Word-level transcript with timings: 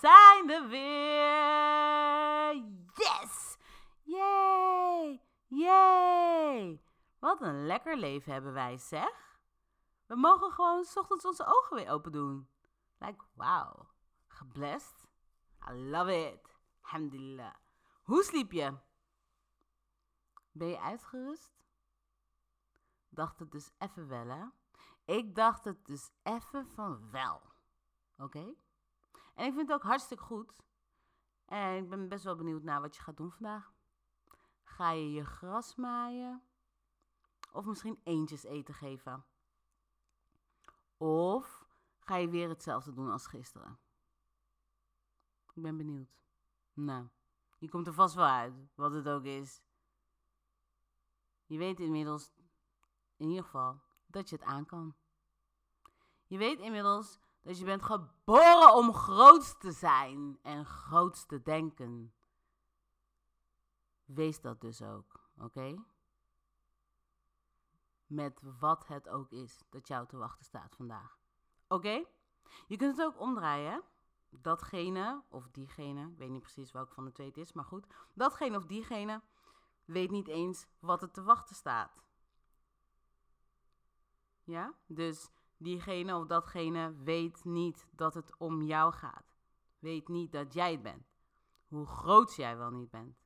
zijn 0.00 0.50
er 0.50 0.68
weer. 0.68 2.54
Yes! 2.94 3.56
Yay! 4.02 5.22
Yay! 5.46 6.82
Wat 7.18 7.40
een 7.40 7.66
lekker 7.66 7.96
leven 7.96 8.32
hebben 8.32 8.52
wij, 8.52 8.76
zeg. 8.76 9.40
We 10.06 10.16
mogen 10.16 10.50
gewoon 10.50 10.84
s 10.84 10.96
ochtends 10.96 11.24
onze 11.24 11.46
ogen 11.46 11.76
weer 11.76 11.90
open 11.90 12.12
doen. 12.12 12.48
Like, 12.98 13.24
wow. 13.32 13.88
Geblest. 14.26 15.06
I 15.70 15.72
love 15.72 16.30
it. 16.30 16.58
Alhamdulillah. 16.80 17.54
Hoe 18.02 18.22
sliep 18.22 18.52
je? 18.52 18.78
Ben 20.52 20.68
je 20.68 20.80
uitgerust? 20.80 21.52
Dacht 23.08 23.38
het 23.38 23.50
dus 23.50 23.70
even 23.78 24.08
wel, 24.08 24.26
hè? 24.26 24.44
Ik 25.04 25.34
dacht 25.34 25.64
het 25.64 25.86
dus 25.86 26.10
even 26.22 26.66
van 26.66 27.10
wel. 27.10 27.42
Oké? 28.18 28.54
En 29.38 29.46
ik 29.46 29.54
vind 29.54 29.68
het 29.68 29.76
ook 29.76 29.86
hartstikke 29.86 30.22
goed. 30.24 30.62
En 31.44 31.76
ik 31.76 31.88
ben 31.88 32.08
best 32.08 32.24
wel 32.24 32.36
benieuwd 32.36 32.62
naar 32.62 32.80
wat 32.80 32.96
je 32.96 33.02
gaat 33.02 33.16
doen 33.16 33.32
vandaag. 33.32 33.72
Ga 34.62 34.90
je 34.90 35.12
je 35.12 35.24
gras 35.24 35.74
maaien? 35.74 36.42
Of 37.52 37.64
misschien 37.64 38.00
eentjes 38.02 38.42
eten 38.42 38.74
geven? 38.74 39.24
Of 40.96 41.64
ga 41.98 42.16
je 42.16 42.28
weer 42.28 42.48
hetzelfde 42.48 42.92
doen 42.92 43.10
als 43.10 43.26
gisteren? 43.26 43.78
Ik 45.54 45.62
ben 45.62 45.76
benieuwd. 45.76 46.18
Nou, 46.72 47.08
je 47.58 47.68
komt 47.68 47.86
er 47.86 47.94
vast 47.94 48.14
wel 48.14 48.26
uit, 48.26 48.54
wat 48.74 48.92
het 48.92 49.08
ook 49.08 49.24
is. 49.24 49.62
Je 51.46 51.58
weet 51.58 51.80
inmiddels, 51.80 52.32
in 53.16 53.28
ieder 53.28 53.44
geval, 53.44 53.80
dat 54.06 54.28
je 54.28 54.36
het 54.36 54.44
aan 54.44 54.66
kan. 54.66 54.94
Je 56.26 56.38
weet 56.38 56.58
inmiddels 56.58 57.18
dat 57.48 57.58
je 57.58 57.64
bent 57.64 57.82
geboren 57.82 58.74
om 58.74 58.94
groot 58.94 59.60
te 59.60 59.72
zijn 59.72 60.38
en 60.42 60.66
groot 60.66 61.28
te 61.28 61.42
denken. 61.42 62.14
Wees 64.04 64.40
dat 64.40 64.60
dus 64.60 64.82
ook, 64.82 65.30
oké? 65.38 65.84
Met 68.06 68.40
wat 68.58 68.86
het 68.86 69.08
ook 69.08 69.30
is 69.30 69.62
dat 69.70 69.88
jou 69.88 70.06
te 70.06 70.16
wachten 70.16 70.44
staat 70.44 70.74
vandaag. 70.76 71.18
Oké? 71.68 72.04
Je 72.66 72.76
kunt 72.76 72.96
het 72.96 73.06
ook 73.06 73.20
omdraaien? 73.20 73.82
Datgene 74.30 75.22
of 75.28 75.48
diegene, 75.48 76.10
ik 76.10 76.18
weet 76.18 76.30
niet 76.30 76.42
precies 76.42 76.72
welke 76.72 76.94
van 76.94 77.04
de 77.04 77.12
twee 77.12 77.26
het 77.26 77.36
is, 77.36 77.52
maar 77.52 77.64
goed. 77.64 77.86
Datgene 78.14 78.56
of 78.56 78.66
diegene 78.66 79.22
weet 79.84 80.10
niet 80.10 80.28
eens 80.28 80.66
wat 80.78 81.02
er 81.02 81.10
te 81.10 81.22
wachten 81.22 81.56
staat. 81.56 82.02
Ja? 84.44 84.74
Dus 84.86 85.30
diegene 85.58 86.16
of 86.16 86.26
datgene 86.26 86.94
weet 87.02 87.44
niet 87.44 87.86
dat 87.90 88.14
het 88.14 88.36
om 88.38 88.62
jou 88.62 88.92
gaat. 88.92 89.36
Weet 89.78 90.08
niet 90.08 90.32
dat 90.32 90.54
jij 90.54 90.72
het 90.72 90.82
bent. 90.82 91.06
Hoe 91.66 91.86
groot 91.86 92.34
jij 92.34 92.56
wel 92.56 92.70
niet 92.70 92.90
bent. 92.90 93.16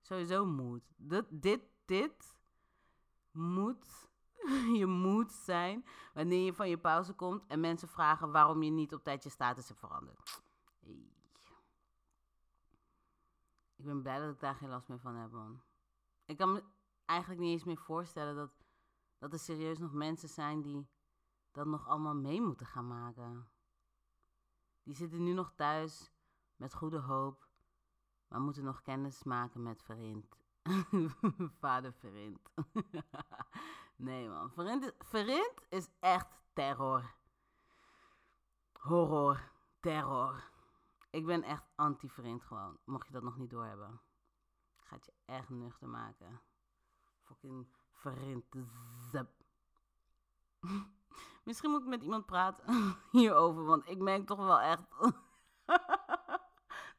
Sowieso 0.00 0.46
moet. 0.46 0.82
Dit, 0.96 1.24
dit, 1.30 1.62
dit 1.84 2.36
moet 3.30 4.08
je 4.80 4.86
moet 4.86 5.32
zijn 5.32 5.84
wanneer 6.14 6.44
je 6.44 6.54
van 6.54 6.68
je 6.68 6.78
pauze 6.78 7.12
komt 7.12 7.46
en 7.46 7.60
mensen 7.60 7.88
vragen 7.88 8.32
waarom 8.32 8.62
je 8.62 8.70
niet 8.70 8.94
op 8.94 9.04
tijd 9.04 9.22
je 9.22 9.30
status 9.30 9.68
hebt 9.68 9.80
veranderd. 9.80 10.42
Ik 13.76 13.84
ben 13.84 14.02
blij 14.02 14.18
dat 14.18 14.34
ik 14.34 14.40
daar 14.40 14.54
geen 14.54 14.68
last 14.68 14.88
meer 14.88 15.00
van 15.00 15.14
heb, 15.14 15.30
man. 15.30 15.62
Ik 16.24 16.36
kan 16.36 16.52
me 16.52 16.62
eigenlijk 17.04 17.40
niet 17.40 17.52
eens 17.52 17.64
meer 17.64 17.78
voorstellen 17.78 18.34
dat, 18.36 18.63
dat 19.24 19.32
er 19.32 19.38
serieus 19.38 19.78
nog 19.78 19.92
mensen 19.92 20.28
zijn 20.28 20.62
die 20.62 20.88
dat 21.52 21.66
nog 21.66 21.86
allemaal 21.86 22.14
mee 22.14 22.40
moeten 22.40 22.66
gaan 22.66 22.86
maken. 22.86 23.48
Die 24.82 24.94
zitten 24.94 25.24
nu 25.24 25.32
nog 25.32 25.52
thuis 25.56 26.12
met 26.56 26.74
goede 26.74 26.98
hoop, 26.98 27.48
maar 28.28 28.40
moeten 28.40 28.64
nog 28.64 28.82
kennis 28.82 29.22
maken 29.22 29.62
met 29.62 29.82
Verint. 29.82 30.36
Vader 31.60 31.92
Verint. 31.92 32.50
nee 33.96 34.28
man, 34.28 34.50
Verint 34.98 35.66
is, 35.68 35.88
echt 36.00 36.28
terror. 36.52 37.14
Horror, 38.72 39.50
terror. 39.80 40.50
Ik 41.10 41.26
ben 41.26 41.42
echt 41.42 41.64
anti-Verint 41.74 42.42
gewoon, 42.42 42.78
mocht 42.84 43.06
je 43.06 43.12
dat 43.12 43.22
nog 43.22 43.36
niet 43.36 43.50
doorhebben. 43.50 44.00
Gaat 44.76 45.04
je 45.04 45.12
echt 45.24 45.48
nuchter 45.48 45.88
maken. 45.88 46.40
Fucking 47.22 47.73
Zap. 49.12 49.28
Misschien 51.44 51.70
moet 51.70 51.80
ik 51.80 51.86
met 51.86 52.02
iemand 52.02 52.26
praten 52.26 52.64
hierover, 53.10 53.64
want 53.64 53.88
ik 53.88 53.98
merk 53.98 54.26
toch 54.26 54.38
wel 54.38 54.60
echt 54.60 54.82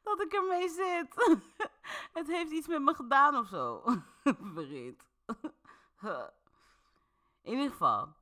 dat 0.06 0.20
ik 0.20 0.32
ermee 0.32 0.68
zit. 0.68 1.38
Het 2.12 2.26
heeft 2.26 2.50
iets 2.50 2.66
met 2.66 2.82
me 2.82 2.94
gedaan 2.94 3.36
of 3.36 3.48
zo. 3.48 3.82
Verriet. 4.54 5.04
In 7.42 7.52
ieder 7.52 7.70
geval. 7.70 8.14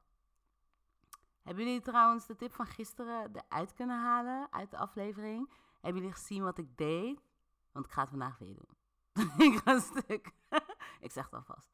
Hebben 1.42 1.64
jullie 1.64 1.80
trouwens 1.80 2.26
de 2.26 2.36
tip 2.36 2.54
van 2.54 2.66
gisteren 2.66 3.36
eruit 3.36 3.72
kunnen 3.72 4.00
halen 4.00 4.52
uit 4.52 4.70
de 4.70 4.78
aflevering? 4.78 5.52
Hebben 5.80 6.00
jullie 6.00 6.16
gezien 6.16 6.42
wat 6.42 6.58
ik 6.58 6.76
deed? 6.76 7.20
Want 7.72 7.86
ik 7.86 7.92
ga 7.92 8.00
het 8.00 8.10
vandaag 8.10 8.38
weer 8.38 8.54
doen. 8.54 8.76
ik 9.52 9.60
ga 9.64 9.74
een 9.74 9.80
stuk. 9.80 10.32
ik 11.00 11.10
zeg 11.10 11.24
het 11.24 11.34
alvast. 11.34 11.70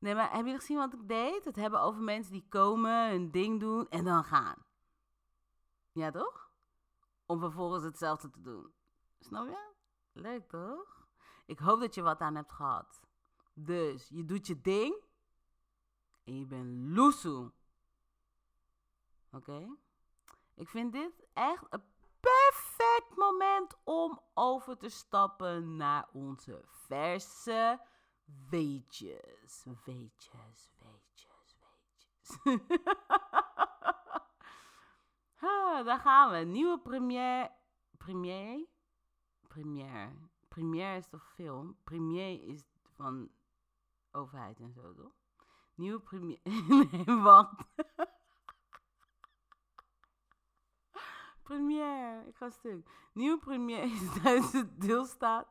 Nee, 0.00 0.14
maar 0.14 0.24
hebben 0.24 0.44
jullie 0.44 0.60
gezien 0.60 0.76
wat 0.76 0.92
ik 0.92 1.08
deed? 1.08 1.44
Het 1.44 1.56
hebben 1.56 1.80
over 1.80 2.02
mensen 2.02 2.32
die 2.32 2.46
komen, 2.48 3.10
hun 3.10 3.30
ding 3.30 3.60
doen 3.60 3.88
en 3.88 4.04
dan 4.04 4.24
gaan. 4.24 4.64
Ja, 5.92 6.10
toch? 6.10 6.50
Om 7.26 7.38
vervolgens 7.38 7.84
hetzelfde 7.84 8.30
te 8.30 8.40
doen. 8.40 8.72
Snap 9.18 9.48
je? 9.48 9.72
Leuk, 10.12 10.48
toch? 10.48 11.06
Ik 11.46 11.58
hoop 11.58 11.80
dat 11.80 11.94
je 11.94 12.02
wat 12.02 12.20
aan 12.20 12.34
hebt 12.34 12.52
gehad. 12.52 13.00
Dus, 13.54 14.08
je 14.08 14.24
doet 14.24 14.46
je 14.46 14.60
ding 14.60 15.04
en 16.24 16.38
je 16.38 16.46
bent 16.46 16.96
loesoe. 16.96 17.52
Oké? 19.32 19.76
Ik 20.54 20.68
vind 20.68 20.92
dit 20.92 21.26
echt 21.32 21.66
een 21.68 21.84
perfect 22.20 23.16
moment 23.16 23.76
om 23.84 24.20
over 24.34 24.76
te 24.76 24.88
stappen 24.88 25.76
naar 25.76 26.08
onze 26.12 26.64
verse 26.68 27.80
weetjes. 28.50 29.64
Weetjes, 29.84 30.70
weetjes, 30.78 31.56
weetjes. 31.58 32.38
ha, 35.42 35.82
daar 35.82 35.98
gaan 35.98 36.30
we. 36.30 36.38
Nieuwe 36.38 36.78
première. 36.78 37.50
Première? 37.98 38.66
Première. 39.48 40.12
Première 40.48 40.96
is 40.96 41.08
toch 41.08 41.32
film? 41.34 41.76
Première 41.84 42.46
is 42.46 42.64
van 42.96 43.30
overheid 44.10 44.60
en 44.60 44.72
zo, 44.72 44.94
toch? 44.94 45.12
Nieuwe 45.74 46.00
première. 46.00 46.40
nee, 46.68 47.04
wacht. 47.22 47.64
première. 51.42 52.26
Ik 52.26 52.36
ga 52.36 52.50
stuk. 52.50 52.88
Nieuwe 53.12 53.38
première 53.38 53.86
is 53.86 54.22
Duitse 54.22 54.76
deelstaat 54.78 55.46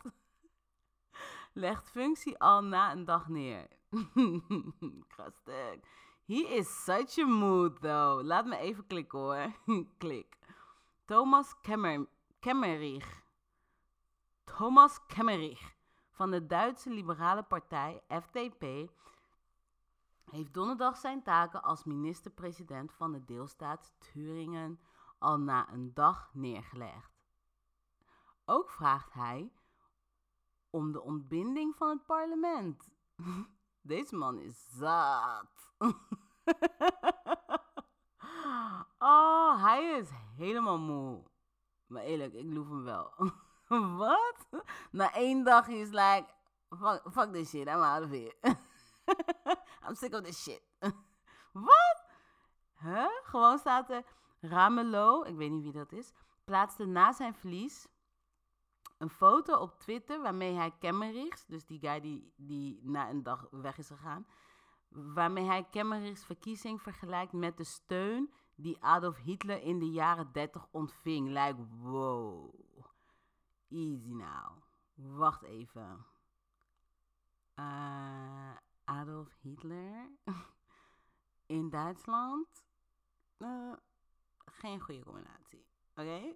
legt 1.53 1.89
functie 1.89 2.39
al 2.39 2.63
na 2.63 2.91
een 2.91 3.05
dag 3.05 3.27
neer. 3.27 3.67
Krastek. 5.07 5.83
He 6.25 6.35
is 6.35 6.83
such 6.83 7.17
a 7.17 7.25
mood, 7.25 7.81
though. 7.81 8.23
Laat 8.23 8.45
me 8.45 8.57
even 8.57 8.87
klikken 8.87 9.19
hoor. 9.19 9.53
Klik. 9.97 10.37
Thomas 11.05 11.55
Kemmer 11.61 12.07
Kemmerich. 12.39 13.23
Thomas 14.43 14.99
Kemmerich 15.07 15.75
van 16.11 16.31
de 16.31 16.45
Duitse 16.45 16.89
Liberale 16.89 17.43
Partij 17.43 18.01
FDP 18.07 18.89
heeft 20.31 20.53
donderdag 20.53 20.97
zijn 20.97 21.23
taken 21.23 21.63
als 21.63 21.83
minister-president 21.83 22.93
van 22.93 23.11
de 23.11 23.25
deelstaat 23.25 23.93
Thuringen 23.97 24.79
al 25.17 25.39
na 25.39 25.71
een 25.71 25.93
dag 25.93 26.29
neergelegd. 26.33 27.25
Ook 28.45 28.69
vraagt 28.69 29.13
hij 29.13 29.51
om 30.69 30.92
de 30.92 31.01
ontbinding 31.01 31.75
van 31.75 31.89
het 31.89 32.06
parlement. 32.06 32.89
Deze 33.81 34.16
man 34.16 34.39
is 34.39 34.66
zat. 34.77 35.74
oh, 38.98 39.63
hij 39.63 39.98
is 40.00 40.10
helemaal 40.36 40.80
moe. 40.80 41.24
Maar 41.88 42.04
eerlijk, 42.04 42.33
ik 42.33 42.51
loef 42.54 42.68
hem 42.68 42.83
wel. 42.83 43.13
Wat? 43.98 44.63
Na 44.92 45.13
één 45.13 45.44
dag 45.44 45.68
is 45.68 45.89
like, 45.89 46.25
fuck, 46.69 47.01
fuck 47.12 47.33
this 47.33 47.50
shit, 47.50 47.68
I'm 47.68 47.81
out 47.81 48.04
of 48.04 48.10
here. 48.10 48.33
I'm 49.88 49.95
sick 49.95 50.13
of 50.13 50.21
this 50.21 50.44
shit. 50.44 50.62
Wat? 51.51 52.04
Huh? 52.74 53.10
Gewoon 53.24 53.57
staat 53.57 53.89
er 53.89 54.04
ik 54.42 55.36
weet 55.36 55.51
niet 55.51 55.63
wie 55.63 55.71
dat 55.71 55.92
is, 55.92 56.12
plaatste 56.44 56.86
na 56.86 57.13
zijn 57.13 57.33
verlies 57.33 57.88
een 58.99 59.09
foto 59.09 59.57
op 59.57 59.79
Twitter 59.79 60.21
waarmee 60.21 60.53
hij 60.53 60.71
Kemmerichs, 60.79 61.45
dus 61.45 61.65
die 61.65 61.79
guy 61.79 61.99
die, 61.99 62.33
die 62.35 62.79
na 62.83 63.09
een 63.09 63.23
dag 63.23 63.47
weg 63.51 63.77
is 63.77 63.87
gegaan, 63.87 64.27
waarmee 64.89 65.45
hij 65.45 65.67
Kemmerichs 65.71 66.25
verkiezing 66.25 66.81
vergelijkt 66.81 67.33
met 67.33 67.57
de 67.57 67.63
steun 67.63 68.33
die 68.55 68.83
Adolf 68.83 69.17
Hitler 69.17 69.61
in 69.61 69.79
de 69.79 69.89
jaren 69.89 70.31
30 70.31 70.67
ontving. 70.71 71.27
Like, 71.27 71.65
wow. 71.81 72.53
Easy 73.69 74.13
nou. 74.13 74.53
Wacht 74.93 75.43
even. 75.43 76.05
Uh, 77.55 78.55
Adolf 78.83 79.35
Hitler 79.41 80.09
in 81.57 81.69
Duitsland? 81.69 82.47
Uh, 83.37 83.73
geen 84.45 84.79
goede 84.79 85.03
combinatie. 85.03 85.65
Oké? 85.95 86.35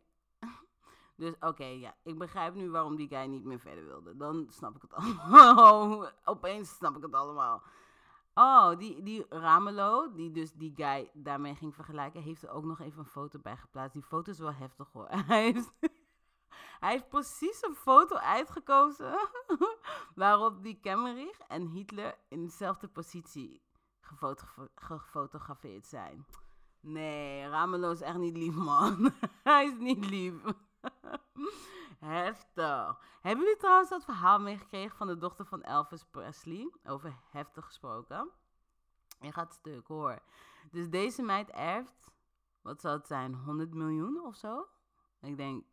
Dus 1.23 1.35
oké, 1.39 1.65
ja. 1.65 1.95
Ik 2.03 2.17
begrijp 2.17 2.53
nu 2.53 2.69
waarom 2.69 2.95
die 2.95 3.07
guy 3.07 3.25
niet 3.25 3.43
meer 3.43 3.59
verder 3.59 3.85
wilde. 3.85 4.17
Dan 4.17 4.45
snap 4.49 4.75
ik 4.75 4.81
het 4.81 4.93
allemaal. 4.99 6.09
Opeens 6.25 6.75
snap 6.75 6.95
ik 6.97 7.03
het 7.03 7.13
allemaal. 7.13 7.61
Oh, 8.33 8.77
die, 8.77 9.03
die 9.03 9.25
Ramelo, 9.29 10.13
die 10.13 10.31
dus 10.31 10.53
die 10.53 10.73
guy 10.75 11.09
daarmee 11.13 11.55
ging 11.55 11.75
vergelijken, 11.75 12.21
heeft 12.21 12.43
er 12.43 12.49
ook 12.49 12.63
nog 12.63 12.79
even 12.79 12.99
een 12.99 13.05
foto 13.05 13.39
bij 13.39 13.57
geplaatst. 13.57 13.93
Die 13.93 14.03
foto 14.03 14.31
is 14.31 14.39
wel 14.39 14.53
heftig 14.53 14.89
hoor. 14.91 15.07
Hij 15.27 15.43
heeft, 15.43 15.73
hij 16.79 16.91
heeft 16.91 17.09
precies 17.09 17.63
een 17.63 17.75
foto 17.75 18.15
uitgekozen 18.15 19.29
waarop 20.15 20.63
die 20.63 20.79
Kemmerich 20.79 21.39
en 21.39 21.67
Hitler 21.67 22.17
in 22.27 22.43
dezelfde 22.43 22.87
positie 22.87 23.61
gefotografeerd 24.75 25.87
zijn. 25.87 26.25
Nee, 26.79 27.49
Ramelo 27.49 27.91
is 27.91 28.01
echt 28.01 28.17
niet 28.17 28.37
lief, 28.37 28.55
man. 28.55 29.11
hij 29.43 29.65
is 29.65 29.77
niet 29.77 30.09
lief. 30.09 30.33
heftig. 31.99 32.99
Hebben 33.21 33.43
jullie 33.43 33.59
trouwens 33.59 33.89
dat 33.89 34.03
verhaal 34.03 34.39
meegekregen 34.39 34.97
van 34.97 35.07
de 35.07 35.17
dochter 35.17 35.45
van 35.45 35.61
Elvis 35.61 36.05
Presley? 36.05 36.71
Over 36.83 37.19
heftig 37.31 37.65
gesproken. 37.65 38.29
Je 39.19 39.31
gaat 39.31 39.53
stuk 39.53 39.87
hoor. 39.87 40.19
Dus 40.71 40.89
deze 40.89 41.21
meid 41.21 41.49
erft, 41.49 42.11
wat 42.61 42.81
zou 42.81 42.97
het 42.97 43.07
zijn, 43.07 43.35
100 43.35 43.73
miljoen 43.73 44.21
of 44.21 44.35
zo? 44.35 44.67
Ik 45.21 45.37
denk, 45.37 45.65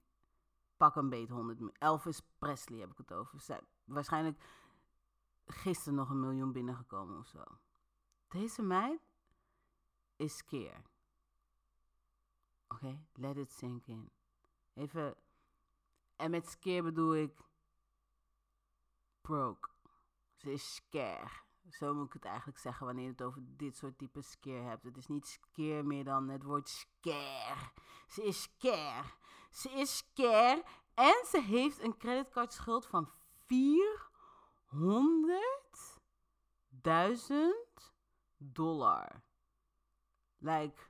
pak 0.77 0.97
een 0.97 1.09
beet 1.09 1.29
100 1.29 1.59
miljoen. 1.59 1.77
Elvis 1.79 2.23
Presley 2.39 2.79
heb 2.79 2.91
ik 2.91 2.99
het 2.99 3.13
over. 3.13 3.61
Waarschijnlijk 3.85 4.41
gisteren 5.47 5.95
nog 5.95 6.11
een 6.11 6.21
miljoen 6.21 6.53
binnengekomen 6.53 7.19
of 7.19 7.27
zo. 7.27 7.45
Deze 8.29 8.63
meid 8.63 9.01
is 10.17 10.37
scared. 10.37 10.91
Oké, 12.69 13.01
let 13.13 13.37
it 13.37 13.53
sink 13.53 13.87
in. 13.87 14.11
Even. 14.75 15.15
En 16.17 16.31
met 16.31 16.49
scare 16.49 16.83
bedoel 16.83 17.15
ik. 17.15 17.39
Broke. 19.21 19.69
Ze 20.35 20.53
is 20.53 20.75
scare. 20.75 21.31
Zo 21.69 21.95
moet 21.95 22.07
ik 22.07 22.13
het 22.13 22.25
eigenlijk 22.25 22.59
zeggen 22.59 22.87
wanneer 22.87 23.05
je 23.05 23.11
het 23.11 23.23
over 23.23 23.43
dit 23.47 23.77
soort 23.77 23.99
type 23.99 24.23
scare 24.23 24.63
hebt. 24.63 24.85
Het 24.85 24.97
is 24.97 25.07
niet 25.07 25.27
scare 25.27 25.83
meer 25.83 26.05
dan 26.05 26.29
het 26.29 26.43
woord 26.43 26.69
scare. 26.69 27.71
Ze 28.09 28.25
is 28.25 28.43
scare. 28.43 29.09
Ze 29.51 29.71
is 29.71 29.97
scare. 29.97 30.65
En 30.95 31.25
ze 31.27 31.41
heeft 31.43 31.81
een 31.81 31.97
creditcardschuld 31.97 32.87
van 32.87 33.11
400.000 33.11 33.15
dollar. 38.37 39.23
Like. 40.39 40.89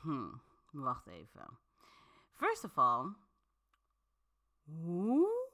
Hmm. 0.00 0.42
Wacht 0.70 1.06
even. 1.06 1.58
First 2.36 2.64
of 2.64 2.78
all, 2.78 3.14
hoe 4.64 5.50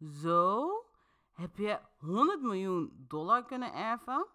zo 0.00 0.70
heb 1.32 1.56
je 1.56 1.80
100 1.98 2.42
miljoen 2.42 3.04
dollar 3.08 3.44
kunnen 3.44 3.72
erven 3.72 4.26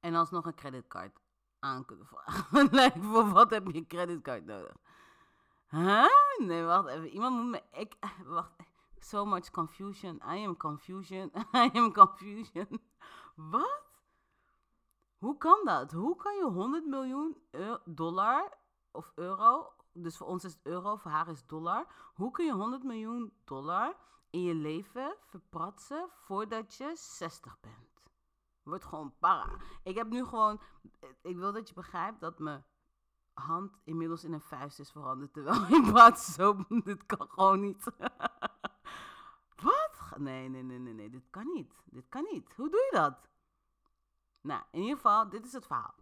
en 0.00 0.14
alsnog 0.14 0.46
een 0.46 0.54
creditcard 0.54 1.18
aan 1.58 1.84
kunnen 1.84 2.06
vragen? 2.06 3.02
voor 3.12 3.28
wat 3.28 3.50
heb 3.50 3.66
je 3.66 3.74
een 3.74 3.86
creditcard 3.86 4.44
nodig? 4.44 4.76
Huh? 5.68 6.06
Nee, 6.38 6.62
wacht 6.62 6.88
even. 6.88 7.08
Iemand 7.08 7.36
moet 7.36 7.50
me... 7.50 7.62
Ik, 7.80 7.94
wacht. 8.24 8.52
So 8.98 9.24
much 9.24 9.50
confusion. 9.50 10.16
I 10.16 10.44
am 10.46 10.56
confusion. 10.56 11.30
I 11.64 11.70
am 11.72 11.92
confusion. 11.92 12.80
Wat? 13.34 13.82
Hoe 15.18 15.36
kan 15.36 15.60
dat? 15.64 15.92
Hoe 15.92 16.16
kan 16.16 16.36
je 16.36 16.44
100 16.44 16.86
miljoen 16.86 17.36
dollar 17.84 18.58
of 18.90 19.12
euro, 19.14 19.72
dus 19.92 20.16
voor 20.16 20.26
ons 20.26 20.44
is 20.44 20.52
het 20.52 20.66
euro, 20.66 20.96
voor 20.96 21.10
haar 21.10 21.28
is 21.28 21.46
dollar. 21.46 21.86
Hoe 22.14 22.30
kun 22.30 22.44
je 22.44 22.52
100 22.52 22.82
miljoen 22.82 23.32
dollar 23.44 23.96
in 24.30 24.42
je 24.42 24.54
leven 24.54 25.16
verpratsen 25.20 26.08
voordat 26.10 26.74
je 26.74 26.92
60 26.94 27.60
bent? 27.60 28.10
Wordt 28.62 28.84
gewoon 28.84 29.14
para. 29.18 29.56
Ik 29.82 29.96
heb 29.96 30.08
nu 30.08 30.24
gewoon, 30.24 30.60
ik 31.22 31.36
wil 31.36 31.52
dat 31.52 31.68
je 31.68 31.74
begrijpt 31.74 32.20
dat 32.20 32.38
mijn 32.38 32.64
hand 33.32 33.78
inmiddels 33.84 34.24
in 34.24 34.32
een 34.32 34.40
vuist 34.40 34.78
is 34.78 34.90
veranderd. 34.90 35.32
Terwijl 35.32 35.66
ik 35.82 35.92
praat 35.92 36.20
zo, 36.20 36.64
dit 36.68 37.06
kan 37.06 37.28
gewoon 37.28 37.60
niet. 37.60 37.84
Wat? 39.62 40.18
Nee, 40.18 40.48
nee, 40.48 40.62
nee, 40.62 40.78
nee, 40.78 40.94
nee, 40.94 41.10
dit 41.10 41.30
kan 41.30 41.52
niet. 41.52 41.74
Dit 41.84 42.08
kan 42.08 42.26
niet. 42.32 42.52
Hoe 42.56 42.70
doe 42.70 42.88
je 42.90 42.96
dat? 42.96 43.28
Nou, 44.40 44.62
in 44.70 44.80
ieder 44.80 44.96
geval, 44.96 45.28
dit 45.28 45.44
is 45.44 45.52
het 45.52 45.66
verhaal. 45.66 45.94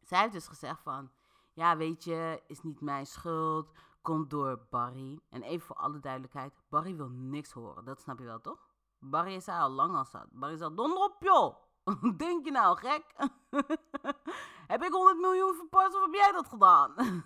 Zij 0.00 0.20
heeft 0.20 0.32
dus 0.32 0.48
gezegd 0.48 0.82
van, 0.82 1.10
ja, 1.54 1.76
weet 1.76 2.04
je, 2.04 2.42
is 2.46 2.62
niet 2.62 2.80
mijn 2.80 3.06
schuld, 3.06 3.72
komt 4.02 4.30
door 4.30 4.66
Barry. 4.70 5.20
En 5.30 5.42
even 5.42 5.66
voor 5.66 5.76
alle 5.76 6.00
duidelijkheid, 6.00 6.54
Barry 6.68 6.96
wil 6.96 7.08
niks 7.08 7.52
horen, 7.52 7.84
dat 7.84 8.00
snap 8.00 8.18
je 8.18 8.24
wel, 8.24 8.40
toch? 8.40 8.68
Barry 8.98 9.34
is 9.34 9.48
al 9.48 9.70
lang 9.70 9.96
al 9.96 10.04
zat. 10.04 10.26
Barry 10.30 10.56
zegt, 10.56 10.76
donder 10.76 10.98
op 10.98 11.16
joh! 11.20 11.56
Denk 12.16 12.44
je 12.44 12.50
nou, 12.50 12.78
gek? 12.78 13.04
heb 14.72 14.82
ik 14.82 14.92
100 14.92 15.18
miljoen 15.18 15.54
verpast 15.54 15.94
of 15.94 16.02
heb 16.02 16.14
jij 16.14 16.32
dat 16.32 16.48
gedaan? 16.48 16.94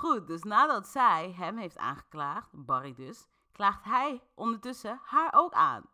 Goed, 0.00 0.26
dus 0.26 0.42
nadat 0.42 0.88
zij 0.88 1.32
hem 1.32 1.56
heeft 1.56 1.78
aangeklaagd, 1.78 2.48
Barry 2.52 2.94
dus, 2.94 3.26
klaagt 3.52 3.84
hij 3.84 4.22
ondertussen 4.34 5.00
haar 5.04 5.32
ook 5.34 5.52
aan. 5.52 5.84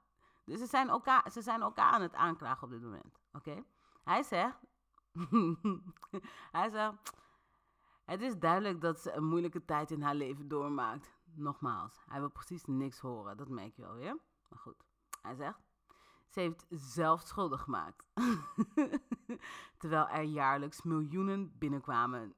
Dus 0.45 0.59
ze 0.59 0.67
zijn 0.67 0.89
elkaar, 0.89 1.31
ze 1.31 1.43
zijn 1.43 1.63
elkaar 1.63 1.93
aan 1.93 2.03
het 2.03 2.15
aanklagen 2.15 2.63
op 2.63 2.71
dit 2.71 2.83
moment. 2.83 3.19
Oké? 3.33 3.65
Hij 4.05 4.23
zegt. 4.23 4.59
hij 6.57 6.71
zegt. 6.71 7.15
Het 8.05 8.21
is 8.21 8.39
duidelijk 8.39 8.81
dat 8.81 9.01
ze 9.01 9.13
een 9.13 9.25
moeilijke 9.25 9.65
tijd 9.65 9.91
in 9.91 10.03
haar 10.03 10.15
leven 10.15 10.49
doormaakt. 10.49 11.15
Nogmaals, 11.25 12.03
hij 12.07 12.21
wil 12.21 12.31
precies 12.31 12.65
niks 12.65 12.99
horen. 12.99 13.37
Dat 13.37 13.49
merk 13.49 13.77
je 13.77 13.83
wel 13.83 13.95
weer. 13.95 14.19
Maar 14.49 14.59
goed, 14.59 14.85
hij 15.23 15.35
zegt. 15.35 15.61
Ze 16.29 16.41
heeft 16.41 16.67
zelf 16.69 17.21
schuldig 17.21 17.63
gemaakt. 17.63 18.05
Terwijl 19.79 20.09
er 20.09 20.23
jaarlijks 20.23 20.83
miljoenen 20.83 21.59
binnenkwamen. 21.59 22.35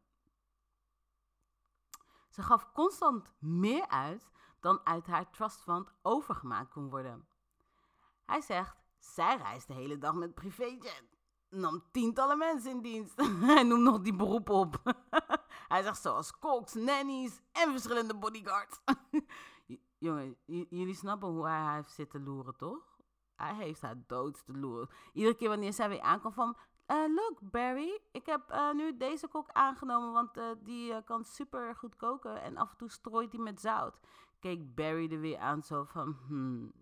Ze 2.28 2.42
gaf 2.42 2.72
constant 2.72 3.32
meer 3.38 3.88
uit 3.88 4.30
dan 4.60 4.80
uit 4.86 5.06
haar 5.06 5.30
trustfund 5.30 5.92
overgemaakt 6.02 6.72
kon 6.72 6.90
worden. 6.90 7.28
Hij 8.24 8.40
zegt, 8.40 8.76
zij 8.98 9.36
reist 9.36 9.66
de 9.66 9.74
hele 9.74 9.98
dag 9.98 10.14
met 10.14 10.34
privéjet. 10.34 11.17
Nam 11.50 11.82
tientallen 11.90 12.38
mensen 12.38 12.70
in 12.70 12.80
dienst. 12.80 13.20
Hij 13.54 13.62
noemt 13.62 13.82
nog 13.82 14.00
die 14.00 14.16
beroepen 14.16 14.54
op. 14.54 14.82
Hij 15.68 15.82
zegt 15.82 16.02
zoals 16.02 16.38
koks, 16.38 16.74
nannies 16.74 17.40
en 17.52 17.70
verschillende 17.70 18.14
bodyguards. 18.14 18.80
Jongen, 19.98 20.36
jullie 20.46 20.94
snappen 20.94 21.28
hoe 21.28 21.46
hij 21.46 21.74
heeft 21.74 21.92
zitten 21.92 22.24
loeren, 22.24 22.56
toch? 22.56 22.98
Hij 23.36 23.54
heeft 23.54 23.80
haar 23.80 24.02
dood 24.06 24.46
te 24.46 24.52
loeren. 24.52 24.88
Iedere 25.12 25.34
keer 25.34 25.48
wanneer 25.48 25.72
zij 25.72 25.88
weer 25.88 26.00
aankomt 26.00 26.34
van... 26.34 26.56
Uh, 26.86 27.14
look, 27.14 27.38
Barry, 27.40 28.00
ik 28.12 28.26
heb 28.26 28.50
uh, 28.50 28.72
nu 28.72 28.96
deze 28.96 29.28
kok 29.28 29.50
aangenomen, 29.50 30.12
want 30.12 30.36
uh, 30.36 30.44
die 30.58 31.04
kan 31.04 31.24
super 31.24 31.76
goed 31.76 31.96
koken. 31.96 32.42
En 32.42 32.56
af 32.56 32.70
en 32.70 32.76
toe 32.76 32.90
strooit 32.90 33.32
hij 33.32 33.40
met 33.40 33.60
zout. 33.60 34.00
Keek 34.40 34.74
Barry 34.74 35.12
er 35.12 35.20
weer 35.20 35.38
aan 35.38 35.62
zo 35.62 35.84
van... 35.84 36.16
Hmm, 36.26 36.72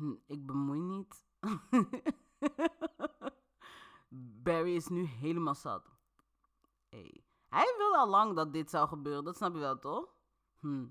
Hm, 0.00 0.14
ik 0.26 0.46
bemoei 0.46 0.80
niet. 0.80 1.24
Barry 4.42 4.74
is 4.74 4.88
nu 4.88 5.04
helemaal 5.04 5.54
zat. 5.54 5.90
Hey. 6.88 7.24
Hij 7.48 7.74
wilde 7.76 7.96
al 7.96 8.08
lang 8.08 8.36
dat 8.36 8.52
dit 8.52 8.70
zou 8.70 8.88
gebeuren, 8.88 9.24
dat 9.24 9.36
snap 9.36 9.52
je 9.52 9.58
wel, 9.58 9.78
toch? 9.78 10.14
Hm. 10.58 10.86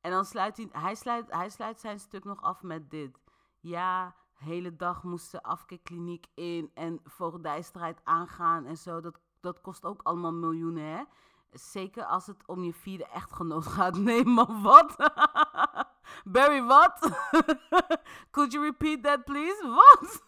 En 0.00 0.10
dan 0.10 0.24
sluit 0.24 0.56
hij, 0.56 0.68
hij, 0.72 0.94
sluit, 0.94 1.32
hij 1.32 1.50
sluit 1.50 1.80
zijn 1.80 2.00
stuk 2.00 2.24
nog 2.24 2.42
af 2.42 2.62
met 2.62 2.90
dit. 2.90 3.18
Ja, 3.60 4.16
hele 4.32 4.76
dag 4.76 5.02
moest 5.02 5.30
de 5.30 5.42
afkeerkliniek 5.42 6.26
in 6.34 6.70
en 6.74 7.00
voogdijstrijd 7.04 8.00
aangaan 8.04 8.66
en 8.66 8.76
zo. 8.76 9.00
Dat, 9.00 9.20
dat 9.40 9.60
kost 9.60 9.84
ook 9.84 10.02
allemaal 10.02 10.32
miljoenen, 10.32 10.84
hè? 10.84 11.02
Zeker 11.50 12.04
als 12.04 12.26
het 12.26 12.46
om 12.46 12.64
je 12.64 12.72
vierde 12.72 13.06
echtgenoot 13.06 13.66
gaat. 13.66 13.98
Nee, 14.08 14.24
maar 14.24 14.60
wat? 14.62 14.96
Barry, 16.34 16.62
wat? 16.62 17.10
Could 18.30 18.52
you 18.52 18.64
repeat 18.64 19.02
that, 19.02 19.24
please? 19.24 19.68
Wat? 19.68 20.22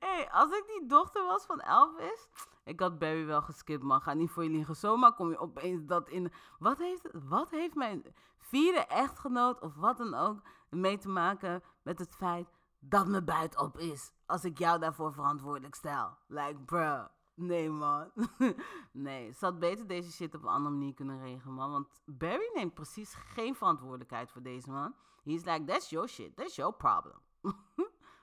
Hey, 0.00 0.30
als 0.30 0.50
ik 0.50 0.64
die 0.66 0.86
dochter 0.88 1.24
was 1.24 1.44
van 1.44 1.60
Elvis... 1.60 2.28
Ik 2.64 2.80
had 2.80 2.98
Barry 2.98 3.26
wel 3.26 3.42
geskipt, 3.42 3.82
man. 3.82 4.00
Ga 4.00 4.14
niet 4.14 4.30
voor 4.30 4.44
je 4.44 4.50
liegen. 4.50 4.76
Zomaar 4.76 5.14
kom 5.14 5.30
je 5.30 5.38
opeens 5.38 5.84
dat 5.84 6.08
in... 6.08 6.32
Wat 6.58 6.78
heeft, 6.78 7.08
wat 7.12 7.50
heeft 7.50 7.74
mijn 7.74 8.14
vierde 8.38 8.86
echtgenoot 8.86 9.60
of 9.60 9.74
wat 9.74 9.96
dan 9.96 10.14
ook 10.14 10.42
mee 10.70 10.98
te 10.98 11.08
maken 11.08 11.62
met 11.82 11.98
het 11.98 12.14
feit 12.14 12.50
dat 12.78 13.06
mijn 13.06 13.24
buit 13.24 13.58
op 13.58 13.78
is 13.78 14.12
als 14.26 14.44
ik 14.44 14.58
jou 14.58 14.78
daarvoor 14.78 15.12
verantwoordelijk 15.12 15.74
stel. 15.74 16.16
Like, 16.26 16.58
bro. 16.58 17.06
Nee, 17.34 17.70
man. 17.70 18.10
nee, 18.92 19.32
ze 19.32 19.44
had 19.44 19.58
beter 19.58 19.86
deze 19.86 20.12
shit 20.12 20.34
op 20.34 20.42
een 20.42 20.48
andere 20.48 20.74
manier 20.74 20.94
kunnen 20.94 21.20
regelen, 21.20 21.54
man. 21.54 21.70
Want 21.70 21.88
Barry 22.04 22.50
neemt 22.54 22.74
precies 22.74 23.14
geen 23.14 23.54
verantwoordelijkheid 23.54 24.30
voor 24.30 24.42
deze 24.42 24.70
man. 24.70 24.94
He's 25.24 25.44
like, 25.44 25.64
that's 25.64 25.90
your 25.90 26.08
shit. 26.08 26.36
That's 26.36 26.56
your 26.56 26.74
problem. 26.74 27.20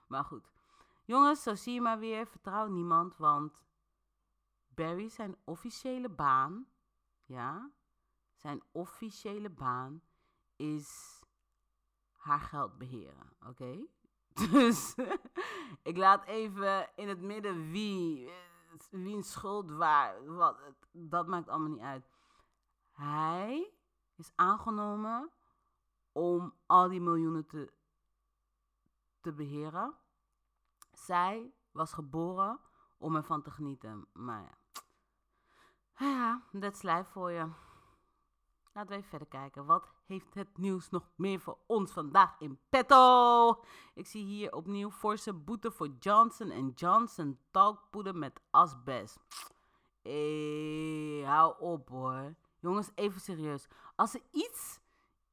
maar 0.07 0.23
goed. 0.23 0.49
Jongens, 1.07 1.43
zo 1.43 1.55
zie 1.55 1.73
je 1.73 1.81
maar 1.81 1.99
weer. 1.99 2.27
Vertrouw 2.27 2.67
niemand, 2.67 3.17
want 3.17 3.65
Barry 4.67 5.09
zijn 5.09 5.35
officiële 5.43 6.09
baan, 6.09 6.67
ja, 7.25 7.71
zijn 8.33 8.63
officiële 8.71 9.49
baan 9.49 10.01
is 10.55 11.21
haar 12.11 12.39
geld 12.39 12.77
beheren, 12.77 13.33
oké? 13.47 13.85
Dus 14.51 14.95
ik 15.83 15.97
laat 15.97 16.25
even 16.25 16.89
in 16.95 17.07
het 17.07 17.21
midden 17.21 17.71
wie, 17.71 18.31
wie 18.89 19.23
schuld 19.23 19.71
waar, 19.71 20.35
wat, 20.35 20.57
dat 20.91 21.27
maakt 21.27 21.49
allemaal 21.49 21.69
niet 21.69 21.81
uit. 21.81 22.09
Hij 22.91 23.73
is 24.15 24.31
aangenomen 24.35 25.31
om 26.11 26.53
al 26.65 26.89
die 26.89 27.01
miljoenen 27.01 27.45
te, 27.45 27.73
te 29.21 29.33
beheren. 29.33 29.95
Zij 30.97 31.53
was 31.71 31.93
geboren 31.93 32.59
om 32.97 33.15
ervan 33.15 33.41
te 33.41 33.51
genieten. 33.51 34.07
Maar 34.13 34.41
ja. 34.41 34.57
Ja, 35.99 36.43
dat 36.51 36.73
is 36.73 37.07
voor 37.07 37.31
je. 37.31 37.49
Laten 38.73 38.91
we 38.91 38.95
even 38.95 39.09
verder 39.09 39.27
kijken. 39.27 39.65
Wat 39.65 39.89
heeft 40.05 40.33
het 40.33 40.57
nieuws 40.57 40.89
nog 40.89 41.09
meer 41.15 41.39
voor 41.39 41.57
ons 41.65 41.91
vandaag 41.91 42.39
in 42.39 42.59
petto? 42.69 43.63
Ik 43.93 44.07
zie 44.07 44.25
hier 44.25 44.53
opnieuw 44.53 44.91
forse 44.91 45.33
boete 45.33 45.71
voor 45.71 45.87
Johnson 45.99 46.51
Johnson 46.75 47.39
talkpoeder 47.51 48.15
met 48.15 48.41
asbest. 48.49 49.19
Hey, 50.01 51.23
hou 51.25 51.59
op 51.59 51.89
hoor. 51.89 52.35
Jongens, 52.59 52.91
even 52.95 53.21
serieus. 53.21 53.67
Als 53.95 54.13
er 54.13 54.21
iets, 54.31 54.79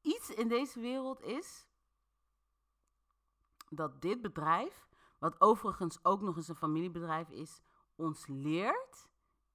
iets 0.01 0.31
in 0.31 0.49
deze 0.49 0.81
wereld 0.81 1.23
is, 1.23 1.67
dat 3.69 4.03
dit 4.03 4.23
bedrijf, 4.23 4.87
wat 5.25 5.41
overigens 5.41 6.05
ook 6.05 6.21
nog 6.21 6.37
eens 6.37 6.49
een 6.49 6.55
familiebedrijf 6.55 7.29
is, 7.29 7.61
ons 7.95 8.27
leert, 8.27 9.09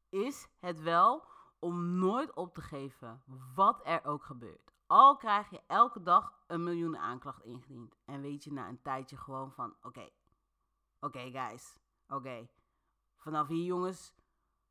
is 0.10 0.48
het 0.60 0.80
wel 0.80 1.24
om 1.60 1.98
nooit 1.98 2.36
op 2.36 2.54
te 2.54 2.62
geven 2.62 3.24
wat 3.56 3.82
er 3.84 4.06
ook 4.06 4.24
gebeurt. 4.24 4.74
Al 4.88 5.18
krijg 5.18 5.50
je 5.50 5.62
elke 5.68 6.02
dag 6.02 6.34
een 6.48 6.64
miljoen 6.64 6.98
aanklacht 6.98 7.44
ingediend. 7.44 7.96
En 8.06 8.22
weet 8.22 8.44
je 8.44 8.52
na 8.52 8.68
een 8.68 8.82
tijdje 8.82 9.18
gewoon 9.18 9.52
van: 9.52 9.76
oké, 9.82 10.10
oké 11.00 11.32
guys, 11.32 11.78
oké. 12.08 12.50
Vanaf 13.16 13.48
hier 13.48 13.66
jongens, 13.66 14.14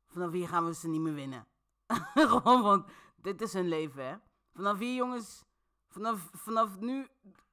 vanaf 0.07 0.31
hier 0.31 0.47
gaan 0.47 0.65
we 0.65 0.73
ze 0.73 0.87
niet 0.87 1.01
meer 1.01 1.13
winnen. 1.13 1.47
gewoon 2.33 2.61
want 2.61 2.91
dit 3.15 3.41
is 3.41 3.53
hun 3.53 3.67
leven 3.67 4.05
hè. 4.05 4.15
Vanaf 4.53 4.77
hier 4.77 4.95
jongens, 4.95 5.45
vanaf, 5.87 6.29
vanaf 6.33 6.79
nu 6.79 7.07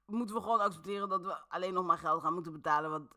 moeten 0.06 0.36
we 0.36 0.42
gewoon 0.42 0.60
accepteren 0.60 1.08
dat 1.08 1.22
we 1.22 1.48
alleen 1.48 1.74
nog 1.74 1.86
maar 1.86 1.98
geld 1.98 2.22
gaan 2.22 2.34
moeten 2.34 2.52
betalen. 2.52 2.90
Want 2.90 3.14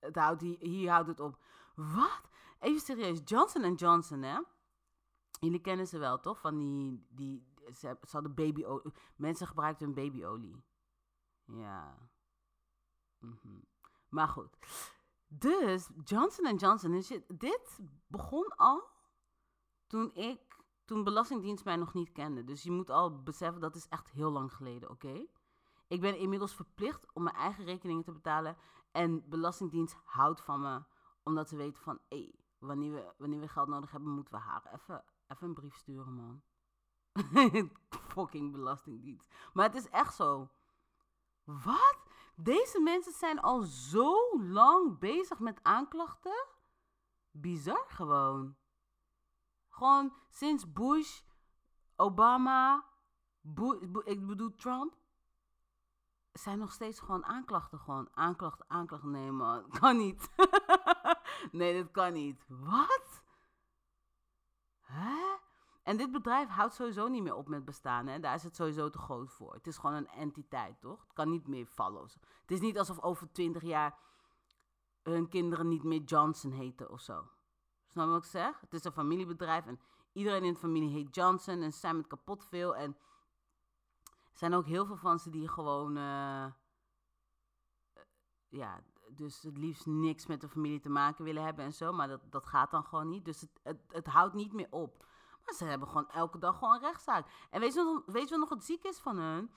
het 0.00 0.16
houdt 0.16 0.40
hier, 0.40 0.56
hier 0.60 0.90
houdt 0.90 1.08
het 1.08 1.20
op. 1.20 1.38
Wat? 1.74 2.30
Even 2.58 2.80
serieus, 2.80 3.20
Johnson 3.24 3.74
Johnson 3.74 4.22
hè 4.22 4.38
Jullie 5.40 5.60
kennen 5.60 5.86
ze 5.86 5.98
wel, 5.98 6.20
toch? 6.20 6.40
Van 6.40 6.58
die, 6.58 7.06
die 7.08 7.46
ze, 7.66 7.96
ze 8.02 8.08
hadden 8.10 8.34
babyolie. 8.34 8.92
Mensen 9.16 9.46
gebruikten 9.46 9.86
hun 9.86 9.94
babyolie. 9.94 10.64
Ja. 11.44 11.98
Mm 13.18 13.66
Maar 14.08 14.28
goed. 14.28 14.56
Dus, 15.28 15.90
Johnson 16.04 16.56
Johnson, 16.56 17.02
dit 17.28 17.78
begon 18.06 18.56
al 18.56 18.88
toen 19.86 20.14
ik, 20.14 20.40
toen 20.84 21.04
Belastingdienst 21.04 21.64
mij 21.64 21.76
nog 21.76 21.94
niet 21.94 22.12
kende. 22.12 22.44
Dus 22.44 22.62
je 22.62 22.70
moet 22.70 22.90
al 22.90 23.22
beseffen, 23.22 23.60
dat 23.60 23.74
is 23.74 23.88
echt 23.88 24.10
heel 24.10 24.30
lang 24.30 24.52
geleden, 24.52 24.90
oké? 24.90 25.26
Ik 25.88 26.00
ben 26.00 26.18
inmiddels 26.18 26.54
verplicht 26.54 27.06
om 27.12 27.22
mijn 27.22 27.36
eigen 27.36 27.64
rekeningen 27.64 28.04
te 28.04 28.12
betalen. 28.12 28.56
En 28.90 29.28
Belastingdienst 29.28 29.96
houdt 30.04 30.40
van 30.40 30.60
me, 30.60 30.82
omdat 31.22 31.48
ze 31.48 31.56
weten 31.56 31.82
van, 31.82 31.98
hé, 32.08 32.30
wanneer, 32.58 32.92
we, 32.92 33.14
wanneer 33.16 33.40
we 33.40 33.48
geld 33.48 33.68
nodig 33.68 33.90
hebben, 33.90 34.10
moeten 34.10 34.34
we 34.34 34.40
haar 34.40 34.72
even 34.72 35.04
Even 35.28 35.48
een 35.48 35.54
brief 35.54 35.76
sturen, 35.76 36.14
man. 36.14 36.42
Fucking 38.14 38.52
belastingdienst. 38.52 39.34
Maar 39.52 39.64
het 39.64 39.74
is 39.74 39.88
echt 39.88 40.14
zo. 40.14 40.50
Wat? 41.44 41.98
Deze 42.36 42.80
mensen 42.80 43.12
zijn 43.12 43.40
al 43.40 43.62
zo 43.62 44.42
lang 44.42 44.98
bezig 44.98 45.38
met 45.38 45.62
aanklachten? 45.62 46.46
Bizar 47.30 47.84
gewoon. 47.88 48.56
Gewoon 49.68 50.14
sinds 50.28 50.72
Bush, 50.72 51.22
Obama, 51.96 52.84
ik 54.04 54.26
bedoel 54.26 54.54
Trump, 54.54 54.96
zijn 56.38 56.58
nog 56.58 56.72
steeds 56.72 57.00
gewoon 57.00 57.24
aanklachten. 57.24 57.78
Gewoon 57.78 58.08
aanklachten. 58.14 59.10
Nee, 59.10 59.30
man. 59.30 59.68
Kan 59.80 59.96
niet. 59.96 60.30
nee, 61.52 61.82
dat 61.82 61.90
kan 61.90 62.12
niet. 62.12 62.44
Wat? 62.48 63.22
Hè? 64.80 65.36
En 65.82 65.96
dit 65.96 66.12
bedrijf 66.12 66.48
houdt 66.48 66.74
sowieso 66.74 67.08
niet 67.08 67.22
meer 67.22 67.34
op 67.34 67.48
met 67.48 67.64
bestaan. 67.64 68.06
Hè? 68.06 68.20
Daar 68.20 68.34
is 68.34 68.42
het 68.42 68.56
sowieso 68.56 68.90
te 68.90 68.98
groot 68.98 69.30
voor. 69.30 69.54
Het 69.54 69.66
is 69.66 69.76
gewoon 69.76 69.94
een 69.94 70.08
entiteit, 70.08 70.80
toch? 70.80 71.02
Het 71.02 71.12
kan 71.12 71.30
niet 71.30 71.46
meer 71.46 71.66
vallen. 71.66 72.02
Het 72.02 72.50
is 72.50 72.60
niet 72.60 72.78
alsof 72.78 73.00
over 73.00 73.32
twintig 73.32 73.62
jaar 73.62 73.98
hun 75.02 75.28
kinderen 75.28 75.68
niet 75.68 75.82
meer 75.82 76.02
Johnson 76.02 76.50
heten 76.50 76.90
of 76.90 77.00
zo. 77.00 77.28
Snap 77.86 78.04
je 78.04 78.10
wat 78.10 78.24
ik 78.24 78.30
zeg? 78.30 78.60
Het 78.60 78.74
is 78.74 78.84
een 78.84 78.92
familiebedrijf 78.92 79.66
en 79.66 79.80
iedereen 80.12 80.44
in 80.44 80.52
de 80.52 80.58
familie 80.58 80.90
heet 80.90 81.14
Johnson 81.14 81.62
en 81.62 81.72
zijn 81.72 81.96
met 81.96 82.06
kapot 82.06 82.44
veel. 82.44 82.76
En 82.76 82.96
zijn 84.38 84.54
ook 84.54 84.66
heel 84.66 84.86
veel 84.86 84.96
van 84.96 85.18
ze 85.18 85.30
die 85.30 85.48
gewoon, 85.48 85.96
uh, 85.96 86.46
ja, 88.48 88.82
dus 89.10 89.42
het 89.42 89.58
liefst 89.58 89.86
niks 89.86 90.26
met 90.26 90.40
de 90.40 90.48
familie 90.48 90.80
te 90.80 90.88
maken 90.88 91.24
willen 91.24 91.44
hebben 91.44 91.64
en 91.64 91.72
zo. 91.72 91.92
Maar 91.92 92.08
dat, 92.08 92.20
dat 92.30 92.46
gaat 92.46 92.70
dan 92.70 92.84
gewoon 92.84 93.08
niet. 93.08 93.24
Dus 93.24 93.40
het, 93.62 93.80
het, 93.88 94.06
houdt 94.06 94.34
niet 94.34 94.52
meer 94.52 94.66
op. 94.70 95.06
Maar 95.44 95.54
ze 95.54 95.64
hebben 95.64 95.88
gewoon 95.88 96.10
elke 96.10 96.38
dag 96.38 96.58
gewoon 96.58 96.74
een 96.74 96.80
rechtszaak. 96.80 97.26
En 97.50 97.60
weet 97.60 97.74
je, 97.74 97.82
nog, 97.82 98.14
weet 98.14 98.22
je 98.22 98.30
wat 98.30 98.38
nog 98.38 98.58
het 98.58 98.64
ziek 98.64 98.84
is 98.84 98.98
van 98.98 99.18
hun? 99.18 99.50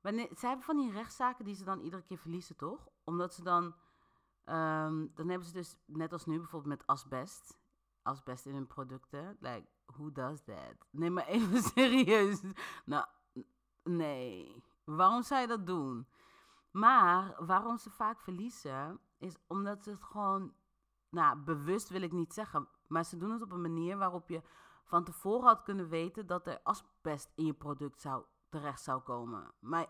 Wanneer, 0.00 0.28
ze 0.38 0.46
hebben 0.46 0.64
van 0.64 0.76
die 0.76 0.92
rechtszaken 0.92 1.44
die 1.44 1.54
ze 1.54 1.64
dan 1.64 1.80
iedere 1.80 2.02
keer 2.02 2.18
verliezen, 2.18 2.56
toch? 2.56 2.88
Omdat 3.04 3.34
ze 3.34 3.42
dan... 3.42 3.64
Um, 3.64 5.12
dan 5.14 5.28
hebben 5.28 5.46
ze 5.46 5.52
dus, 5.52 5.78
net 5.84 6.12
als 6.12 6.26
nu 6.26 6.38
bijvoorbeeld 6.38 6.78
met 6.78 6.86
asbest... 6.86 7.58
Asbest 8.02 8.46
in 8.46 8.54
hun 8.54 8.66
producten. 8.66 9.36
Like, 9.40 9.66
who 9.86 10.12
does 10.12 10.42
that? 10.44 10.74
Nee, 10.90 11.10
maar 11.10 11.26
even 11.26 11.62
serieus. 11.74 12.40
Nou, 12.84 13.06
nee. 13.86 14.64
Waarom 14.84 15.22
zou 15.22 15.40
je 15.40 15.46
dat 15.46 15.66
doen? 15.66 16.06
Maar 16.70 17.44
waarom 17.46 17.78
ze 17.78 17.90
vaak 17.90 18.20
verliezen, 18.20 19.00
is 19.18 19.36
omdat 19.46 19.82
ze 19.82 19.90
het 19.90 20.02
gewoon, 20.02 20.54
nou, 21.10 21.38
bewust 21.38 21.88
wil 21.88 22.02
ik 22.02 22.12
niet 22.12 22.34
zeggen, 22.34 22.68
maar 22.86 23.04
ze 23.04 23.16
doen 23.16 23.30
het 23.30 23.42
op 23.42 23.52
een 23.52 23.60
manier 23.60 23.98
waarop 23.98 24.28
je 24.28 24.42
van 24.84 25.04
tevoren 25.04 25.46
had 25.46 25.62
kunnen 25.62 25.88
weten 25.88 26.26
dat 26.26 26.46
er 26.46 26.60
asbest 26.62 27.32
in 27.34 27.46
je 27.46 27.54
product 27.54 28.00
zou, 28.00 28.24
terecht 28.48 28.82
zou 28.82 29.00
komen. 29.00 29.54
Maar 29.58 29.86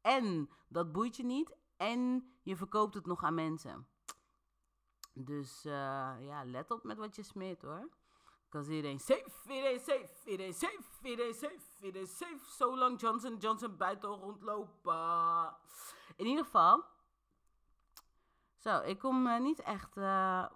en 0.00 0.50
dat 0.68 0.92
boeit 0.92 1.16
je 1.16 1.24
niet 1.24 1.56
en 1.76 2.32
je 2.42 2.56
verkoopt 2.56 2.94
het 2.94 3.06
nog 3.06 3.22
aan 3.22 3.34
mensen. 3.34 3.88
Dus 5.12 5.64
uh, 5.66 5.72
ja, 6.20 6.44
let 6.44 6.70
op 6.70 6.82
met 6.82 6.98
wat 6.98 7.16
je 7.16 7.22
smeert 7.22 7.62
hoor. 7.62 7.88
Because 8.44 8.78
it 8.78 8.84
ain't 8.84 9.02
safe, 9.02 9.30
it 9.44 9.84
safe, 9.84 10.08
safe, 10.54 11.32
safe, 11.34 11.60
ain't 11.84 12.08
safe. 12.08 12.44
Zolang 12.56 13.00
Johnson 13.00 13.36
Johnson 13.36 13.76
buiten 13.76 14.08
rondlopen. 14.08 15.56
In 16.16 16.26
ieder 16.26 16.44
geval, 16.44 16.84
zo, 18.58 18.80
ik 18.80 18.98
kom 18.98 19.26
uh, 19.26 19.40
niet 19.40 19.60
echt 19.60 19.96
uh, 19.96 20.46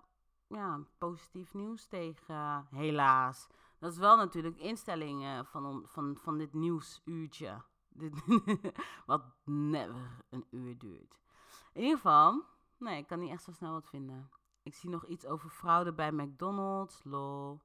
ja, 0.46 0.80
positief 0.98 1.54
nieuws 1.54 1.86
tegen, 1.86 2.66
helaas. 2.70 3.46
Dat 3.78 3.92
is 3.92 3.98
wel 3.98 4.16
natuurlijk 4.16 4.58
instelling 4.58 5.46
van, 5.48 5.82
van, 5.86 6.16
van 6.16 6.38
dit 6.38 6.54
nieuwsuurtje. 6.54 7.62
Wat 9.06 9.22
never 9.44 10.24
een 10.30 10.46
uur 10.50 10.78
duurt. 10.78 11.20
In 11.72 11.82
ieder 11.82 11.96
geval, 11.96 12.44
nee, 12.78 12.98
ik 12.98 13.06
kan 13.06 13.18
niet 13.18 13.30
echt 13.30 13.42
zo 13.42 13.52
snel 13.52 13.72
wat 13.72 13.88
vinden. 13.88 14.30
Ik 14.62 14.74
zie 14.74 14.90
nog 14.90 15.06
iets 15.06 15.26
over 15.26 15.50
fraude 15.50 15.92
bij 15.92 16.12
McDonald's, 16.12 17.00
lol. 17.04 17.60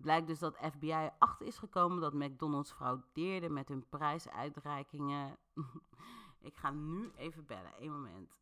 Blijkt 0.00 0.26
dus 0.26 0.38
dat 0.38 0.56
FBI 0.56 1.10
achter 1.18 1.46
is 1.46 1.58
gekomen 1.58 2.00
dat 2.00 2.12
McDonald's 2.12 2.72
fraudeerde 2.72 3.48
met 3.48 3.68
hun 3.68 3.88
prijsuitreikingen. 3.88 5.38
ik 6.48 6.56
ga 6.56 6.70
nu 6.70 7.12
even 7.16 7.46
bellen. 7.46 7.72
Eén 7.82 7.92
moment. 7.92 8.36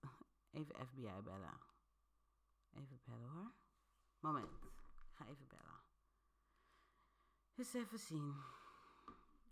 Even 0.50 0.86
FBI 0.86 1.22
bellen. 1.22 1.60
Even 2.70 3.00
bellen 3.04 3.28
hoor. 3.28 3.52
Moment. 4.20 4.62
Ik 5.10 5.14
ga 5.14 5.26
even 5.26 5.46
bellen. 5.46 5.80
Eens 7.54 7.74
even 7.74 7.98
zien. 7.98 8.36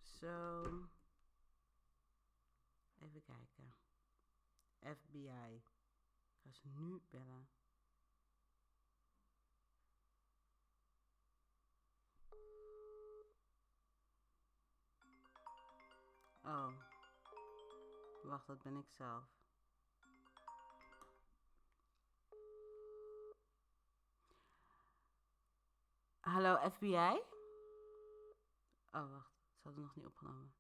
Zo. 0.01 0.65
Even 2.99 3.23
kijken. 3.23 3.75
FBI. 4.81 5.63
ga 6.43 6.51
ze 6.51 6.69
nu 6.69 7.03
bellen. 7.11 7.49
Oh. 16.47 16.69
Wacht, 18.23 18.47
dat 18.47 18.63
ben 18.63 18.77
ik 18.77 18.91
zelf. 18.91 19.25
Hallo 26.21 26.71
FBI? 26.71 27.21
Oh, 28.93 29.11
wacht. 29.11 29.35
Ze 29.55 29.63
hadden 29.63 29.83
nog 29.83 29.95
niet 29.95 30.07
opgenomen. 30.07 30.55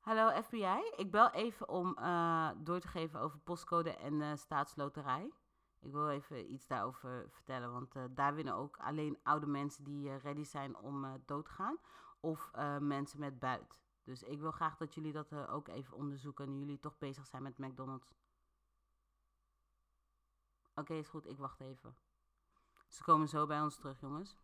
Hallo 0.00 0.42
FBI, 0.42 0.92
ik 0.96 1.10
bel 1.10 1.30
even 1.30 1.68
om 1.68 1.96
uh, 1.98 2.50
door 2.56 2.80
te 2.80 2.88
geven 2.88 3.20
over 3.20 3.38
postcode 3.38 3.96
en 3.96 4.14
uh, 4.14 4.36
staatsloterij. 4.36 5.32
Ik 5.80 5.92
wil 5.92 6.10
even 6.10 6.52
iets 6.52 6.66
daarover 6.66 7.30
vertellen, 7.30 7.72
want 7.72 7.96
uh, 7.96 8.04
daar 8.10 8.34
winnen 8.34 8.54
ook 8.54 8.76
alleen 8.76 9.18
oude 9.22 9.46
mensen 9.46 9.84
die 9.84 10.16
ready 10.16 10.44
zijn 10.44 10.76
om 10.76 11.22
dood 11.26 11.44
te 11.44 11.50
gaan. 11.50 11.78
Of 12.24 12.50
mensen 12.80 13.20
met 13.20 13.38
buit. 13.38 13.80
Dus 14.02 14.22
ik 14.22 14.40
wil 14.40 14.50
graag 14.50 14.76
dat 14.76 14.94
jullie 14.94 15.12
dat 15.12 15.32
ook 15.32 15.68
even 15.68 15.96
onderzoeken 15.96 16.46
en 16.46 16.58
jullie 16.58 16.80
toch 16.80 16.98
bezig 16.98 17.26
zijn 17.26 17.42
met 17.42 17.58
McDonald's. 17.58 18.14
Oké, 20.74 20.94
is 20.94 21.08
goed, 21.08 21.26
ik 21.26 21.38
wacht 21.38 21.60
even. 21.60 21.96
Ze 22.88 23.02
komen 23.02 23.28
zo 23.28 23.46
bij 23.46 23.60
ons 23.60 23.76
terug, 23.76 24.00
jongens. 24.00 24.38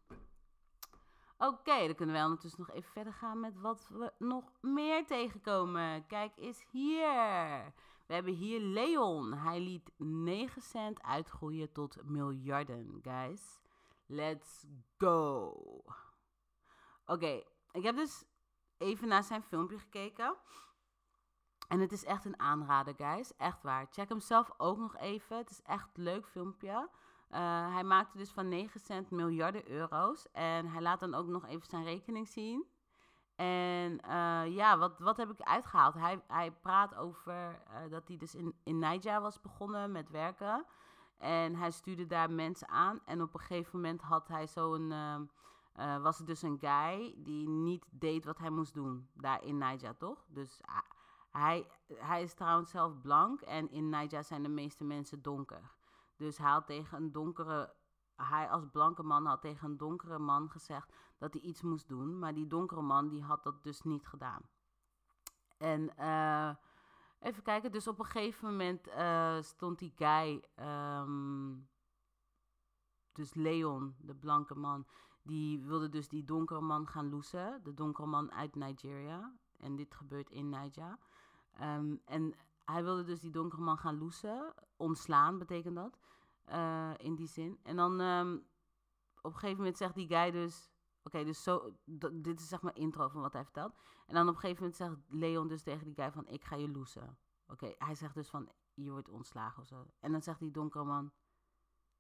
Oké, 1.38 1.86
dan 1.86 1.94
kunnen 1.94 2.14
wij 2.14 2.24
ondertussen 2.24 2.60
nog 2.60 2.70
even 2.70 2.90
verder 2.90 3.12
gaan 3.12 3.40
met 3.40 3.58
wat 3.58 3.88
we 3.88 4.12
nog 4.18 4.52
meer 4.60 5.06
tegenkomen. 5.06 6.06
Kijk 6.06 6.36
eens 6.36 6.64
hier. 6.70 7.72
We 8.06 8.14
hebben 8.14 8.34
hier 8.34 8.60
Leon. 8.60 9.32
Hij 9.32 9.60
liet 9.60 9.92
9 9.96 10.62
cent 10.62 11.02
uitgroeien 11.02 11.72
tot 11.72 12.02
miljarden, 12.04 13.00
guys. 13.02 13.60
Let's 14.06 14.66
go. 14.98 15.84
Oké, 17.04 17.42
ik 17.72 17.82
heb 17.82 17.96
dus 17.96 18.24
even 18.78 19.08
naar 19.08 19.22
zijn 19.22 19.42
filmpje 19.42 19.78
gekeken. 19.78 20.36
En 21.68 21.80
het 21.80 21.92
is 21.92 22.04
echt 22.04 22.24
een 22.24 22.40
aanrader, 22.40 22.94
guys. 22.96 23.36
Echt 23.36 23.62
waar. 23.62 23.86
Check 23.90 24.08
hem 24.08 24.20
zelf 24.20 24.50
ook 24.56 24.78
nog 24.78 24.96
even. 24.96 25.36
Het 25.36 25.50
is 25.50 25.62
echt 25.62 25.88
een 25.94 26.02
leuk 26.02 26.26
filmpje. 26.26 26.88
Uh, 27.30 27.72
hij 27.74 27.84
maakte 27.84 28.18
dus 28.18 28.30
van 28.30 28.48
9 28.48 28.80
cent 28.80 29.10
miljarden 29.10 29.70
euro's. 29.70 30.26
En 30.32 30.66
hij 30.66 30.82
laat 30.82 31.00
dan 31.00 31.14
ook 31.14 31.26
nog 31.26 31.46
even 31.46 31.66
zijn 31.66 31.84
rekening 31.84 32.28
zien. 32.28 32.66
En 33.36 34.00
uh, 34.06 34.56
ja, 34.56 34.78
wat, 34.78 34.98
wat 34.98 35.16
heb 35.16 35.30
ik 35.30 35.40
uitgehaald? 35.40 35.94
Hij, 35.94 36.22
hij 36.26 36.50
praat 36.50 36.94
over 36.94 37.62
uh, 37.68 37.90
dat 37.90 38.08
hij 38.08 38.16
dus 38.16 38.34
in, 38.34 38.54
in 38.64 38.78
Niger 38.78 39.20
was 39.20 39.40
begonnen 39.40 39.92
met 39.92 40.10
werken. 40.10 40.66
En 41.18 41.54
hij 41.54 41.70
stuurde 41.70 42.06
daar 42.06 42.30
mensen 42.30 42.68
aan. 42.68 43.00
En 43.04 43.22
op 43.22 43.34
een 43.34 43.40
gegeven 43.40 43.80
moment 43.80 44.00
had 44.00 44.28
hij 44.28 44.46
zo'n. 44.46 44.92
Was 46.02 46.18
het 46.18 46.26
dus 46.26 46.42
een 46.42 46.58
guy 46.60 47.14
die 47.16 47.48
niet 47.48 47.86
deed 47.90 48.24
wat 48.24 48.38
hij 48.38 48.50
moest 48.50 48.74
doen. 48.74 49.08
Daar 49.12 49.44
in 49.44 49.58
Niger, 49.58 49.96
toch? 49.96 50.24
Dus 50.28 50.60
hij, 51.30 51.66
hij 51.94 52.22
is 52.22 52.34
trouwens 52.34 52.70
zelf 52.70 53.00
blank. 53.00 53.40
En 53.40 53.70
in 53.70 53.88
Niger 53.88 54.24
zijn 54.24 54.42
de 54.42 54.48
meeste 54.48 54.84
mensen 54.84 55.22
donker. 55.22 55.74
Dus 56.16 56.38
hij 56.38 56.50
had 56.50 56.66
tegen 56.66 56.96
een 56.98 57.12
donkere, 57.12 57.74
hij 58.16 58.48
als 58.48 58.64
blanke 58.72 59.02
man 59.02 59.26
had 59.26 59.40
tegen 59.40 59.70
een 59.70 59.76
donkere 59.76 60.18
man 60.18 60.50
gezegd 60.50 60.92
dat 61.18 61.32
hij 61.32 61.42
iets 61.42 61.62
moest 61.62 61.88
doen. 61.88 62.18
Maar 62.18 62.34
die 62.34 62.46
donkere 62.46 62.82
man 62.82 63.08
die 63.08 63.22
had 63.22 63.42
dat 63.42 63.62
dus 63.62 63.82
niet 63.82 64.06
gedaan. 64.06 64.42
En 65.58 65.90
uh, 65.98 66.50
even 67.20 67.42
kijken, 67.42 67.72
dus 67.72 67.88
op 67.88 67.98
een 67.98 68.04
gegeven 68.04 68.48
moment 68.48 68.88
uh, 68.88 69.40
stond 69.40 69.78
die 69.78 69.92
guy, 69.96 70.44
um, 70.56 71.68
dus 73.12 73.34
Leon, 73.34 73.94
de 73.98 74.14
blanke 74.14 74.54
man, 74.54 74.86
die 75.22 75.60
wilde 75.60 75.88
dus 75.88 76.08
die 76.08 76.24
donkere 76.24 76.60
man 76.60 76.86
gaan 76.86 77.08
loesen. 77.08 77.60
De 77.62 77.74
donkere 77.74 78.06
man 78.06 78.32
uit 78.32 78.54
Nigeria. 78.54 79.34
En 79.56 79.76
dit 79.76 79.94
gebeurt 79.94 80.30
in 80.30 80.48
Niger. 80.48 80.98
Um, 81.62 82.00
en 82.04 82.34
hij 82.64 82.82
wilde 82.82 83.04
dus 83.04 83.20
die 83.20 83.30
donkere 83.30 83.62
man 83.62 83.78
gaan 83.78 83.98
loesen. 83.98 84.54
Ontslaan 84.76 85.38
betekent 85.38 85.74
dat. 85.74 85.98
Uh, 86.48 86.90
in 86.96 87.14
die 87.14 87.28
zin. 87.28 87.58
En 87.62 87.76
dan 87.76 88.00
um, 88.00 88.46
op 89.22 89.32
een 89.32 89.38
gegeven 89.38 89.56
moment 89.56 89.76
zegt 89.76 89.94
die 89.94 90.08
guy 90.08 90.30
dus. 90.30 90.70
Oké, 91.02 91.24
dus 91.24 91.42
zo. 91.42 91.74
Dit 92.12 92.40
is 92.40 92.48
zeg 92.48 92.62
maar 92.62 92.76
intro 92.76 93.08
van 93.08 93.20
wat 93.20 93.32
hij 93.32 93.44
vertelt. 93.44 93.74
En 94.06 94.14
dan 94.14 94.28
op 94.28 94.34
een 94.34 94.40
gegeven 94.40 94.62
moment 94.62 94.76
zegt 94.76 94.96
Leon 95.08 95.48
dus 95.48 95.62
tegen 95.62 95.84
die 95.84 95.94
guy 95.94 96.12
van: 96.12 96.26
Ik 96.26 96.44
ga 96.44 96.56
je 96.56 96.68
loesen. 96.70 97.18
Oké, 97.46 97.74
hij 97.78 97.94
zegt 97.94 98.14
dus 98.14 98.28
van: 98.28 98.48
Je 98.74 98.90
wordt 98.90 99.08
ontslagen 99.08 99.62
of 99.62 99.68
zo. 99.68 99.86
En 100.00 100.12
dan 100.12 100.22
zegt 100.22 100.38
die 100.38 100.50
donkere 100.50 100.84
man: 100.84 101.12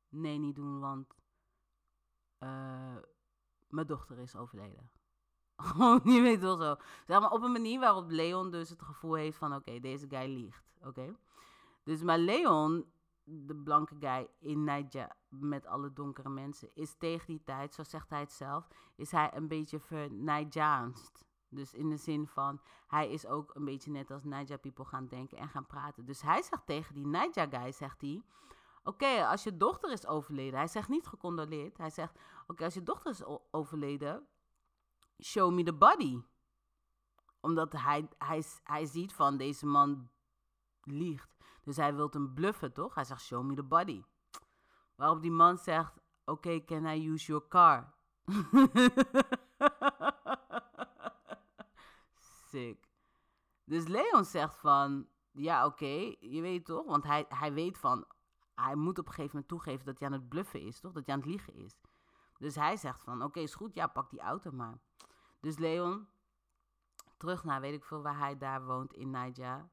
Nee, 0.08 0.38
niet 0.38 0.54
doen, 0.54 0.80
want. 0.80 1.19
Uh, 2.42 2.96
mijn 3.68 3.86
dochter 3.86 4.18
is 4.18 4.36
overleden. 4.36 4.90
Je 6.04 6.20
weet 6.22 6.40
wel 6.40 6.56
zo. 6.56 6.76
Zeg 7.06 7.20
maar 7.20 7.30
op 7.30 7.42
een 7.42 7.52
manier 7.52 7.80
waarop 7.80 8.10
Leon 8.10 8.50
dus 8.50 8.70
het 8.70 8.82
gevoel 8.82 9.14
heeft 9.14 9.38
van... 9.38 9.54
oké, 9.54 9.80
deze 9.80 10.06
guy 10.08 10.34
liegt. 10.34 10.72
Oké? 10.82 11.16
Dus 11.84 12.02
maar 12.02 12.18
Leon, 12.18 12.92
de 13.24 13.56
blanke 13.56 13.96
guy 14.00 14.28
in 14.38 14.64
Niger 14.64 15.16
met 15.28 15.66
alle 15.66 15.92
donkere 15.92 16.28
mensen... 16.28 16.70
is 16.74 16.94
tegen 16.98 17.26
die 17.26 17.42
tijd, 17.44 17.74
zo 17.74 17.82
zegt 17.82 18.10
hij 18.10 18.20
het 18.20 18.32
zelf... 18.32 18.68
is 18.96 19.10
hij 19.10 19.30
een 19.34 19.48
beetje 19.48 19.80
vernijjaanst. 19.80 21.24
Dus 21.48 21.74
in 21.74 21.88
de 21.88 21.96
zin 21.96 22.26
van, 22.26 22.60
hij 22.86 23.10
is 23.10 23.26
ook 23.26 23.54
een 23.54 23.64
beetje 23.64 23.90
net 23.90 24.10
als 24.10 24.24
Niger 24.24 24.58
people 24.58 24.84
gaan 24.84 25.06
denken 25.06 25.38
en 25.38 25.48
gaan 25.48 25.66
praten. 25.66 26.04
Dus 26.04 26.22
hij 26.22 26.42
zegt 26.42 26.66
tegen 26.66 26.94
die 26.94 27.06
Niger 27.06 27.48
guy, 27.50 27.72
zegt 27.72 28.00
hij... 28.00 28.22
Oké, 28.82 29.26
als 29.26 29.42
je 29.42 29.56
dochter 29.56 29.92
is 29.92 30.06
overleden... 30.06 30.58
Hij 30.58 30.68
zegt 30.68 30.88
niet 30.88 31.06
gecondoleerd. 31.06 31.78
Hij 31.78 31.90
zegt, 31.90 32.18
oké, 32.46 32.64
als 32.64 32.74
je 32.74 32.82
dochter 32.82 33.10
is 33.10 33.22
overleden 33.50 34.28
show 35.22 35.52
me 35.52 35.62
the 35.62 35.72
body. 35.72 36.22
Omdat 37.40 37.72
hij, 37.72 38.08
hij, 38.18 38.44
hij 38.64 38.86
ziet 38.86 39.12
van 39.12 39.36
deze 39.36 39.66
man 39.66 40.10
liegt. 40.82 41.36
Dus 41.62 41.76
hij 41.76 41.94
wil 41.94 42.08
hem 42.10 42.34
bluffen, 42.34 42.72
toch? 42.72 42.94
Hij 42.94 43.04
zegt, 43.04 43.22
show 43.22 43.44
me 43.44 43.54
the 43.54 43.62
body. 43.62 44.02
Waarop 44.94 45.22
die 45.22 45.30
man 45.30 45.58
zegt, 45.58 46.00
oké, 46.24 46.64
can 46.64 46.86
I 46.86 47.08
use 47.08 47.26
your 47.26 47.48
car? 47.48 47.92
Sick. 52.50 52.88
Dus 53.64 53.86
Leon 53.86 54.24
zegt 54.24 54.56
van, 54.56 55.08
ja, 55.30 55.66
oké, 55.66 56.14
je 56.20 56.40
weet 56.40 56.64
toch? 56.64 56.86
Want 56.86 57.04
hij, 57.04 57.24
hij 57.28 57.52
weet 57.52 57.78
van, 57.78 58.06
hij 58.64 58.74
moet 58.74 58.98
op 58.98 59.06
een 59.06 59.12
gegeven 59.12 59.30
moment 59.32 59.48
toegeven 59.48 59.86
dat 59.86 59.98
hij 59.98 60.08
aan 60.08 60.14
het 60.14 60.28
bluffen 60.28 60.60
is, 60.60 60.80
toch? 60.80 60.92
Dat 60.92 61.06
hij 61.06 61.14
aan 61.14 61.20
het 61.20 61.28
liegen 61.28 61.54
is. 61.54 61.76
Dus 62.38 62.54
hij 62.54 62.76
zegt 62.76 63.02
van, 63.02 63.22
oké, 63.22 63.40
is 63.40 63.54
goed, 63.54 63.74
ja, 63.74 63.86
pak 63.86 64.10
die 64.10 64.20
auto 64.20 64.50
maar. 64.50 64.78
Dus 65.40 65.58
Leon, 65.58 66.08
terug 67.16 67.44
naar 67.44 67.60
weet 67.60 67.74
ik 67.74 67.84
veel 67.84 68.02
waar 68.02 68.18
hij 68.18 68.38
daar 68.38 68.64
woont 68.64 68.92
in 68.92 69.10
Niger, 69.10 69.68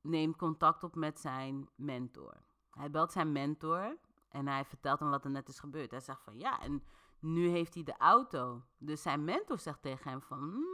neemt 0.00 0.36
contact 0.36 0.82
op 0.82 0.94
met 0.94 1.20
zijn 1.20 1.68
mentor. 1.74 2.42
Hij 2.70 2.90
belt 2.90 3.12
zijn 3.12 3.32
mentor 3.32 3.98
en 4.28 4.48
hij 4.48 4.64
vertelt 4.64 5.00
hem 5.00 5.10
wat 5.10 5.24
er 5.24 5.30
net 5.30 5.48
is 5.48 5.58
gebeurd. 5.58 5.90
Hij 5.90 6.00
zegt 6.00 6.22
van 6.22 6.38
ja, 6.38 6.60
en 6.60 6.82
nu 7.18 7.48
heeft 7.48 7.74
hij 7.74 7.82
de 7.82 7.96
auto. 7.96 8.62
Dus 8.78 9.02
zijn 9.02 9.24
mentor 9.24 9.58
zegt 9.58 9.82
tegen 9.82 10.10
hem 10.10 10.22
van... 10.22 10.64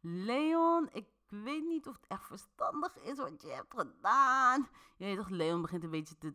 Leon, 0.00 0.88
ik 0.92 1.06
weet 1.40 1.64
niet 1.64 1.86
of 1.86 1.94
het 1.94 2.06
echt 2.06 2.26
verstandig 2.26 2.98
is 2.98 3.16
wat 3.16 3.42
je 3.42 3.48
hebt 3.48 3.74
gedaan. 3.74 4.68
Je 4.96 5.04
weet 5.04 5.16
toch, 5.16 5.28
Leon 5.28 5.62
begint 5.62 5.84
een 5.84 5.90
beetje 5.90 6.18
te 6.18 6.34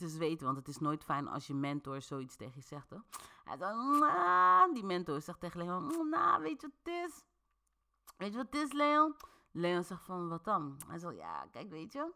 te 0.00 0.08
zweten. 0.08 0.44
Want 0.44 0.58
het 0.58 0.68
is 0.68 0.78
nooit 0.78 1.04
fijn 1.04 1.28
als 1.28 1.46
je 1.46 1.54
mentor 1.54 2.02
zoiets 2.02 2.36
tegen 2.36 2.54
je 2.54 2.66
zegt. 2.66 2.90
Hoor. 2.90 3.04
Hij 3.44 3.56
zegt, 3.58 4.74
die 4.74 4.84
mentor 4.84 5.20
zegt 5.20 5.40
tegen 5.40 5.64
Leon, 5.64 6.08
nou, 6.10 6.42
weet 6.42 6.60
je 6.60 6.66
wat 6.66 6.76
het 6.82 7.10
is? 7.10 7.24
Weet 8.16 8.30
je 8.30 8.36
wat 8.36 8.46
het 8.50 8.62
is, 8.62 8.72
Leon? 8.72 9.14
Leon 9.50 9.84
zegt 9.84 10.04
van, 10.04 10.28
wat 10.28 10.44
dan? 10.44 10.80
Hij 10.86 10.98
zegt, 10.98 11.16
ja, 11.16 11.46
kijk, 11.46 11.70
weet 11.70 11.92
je. 11.92 12.12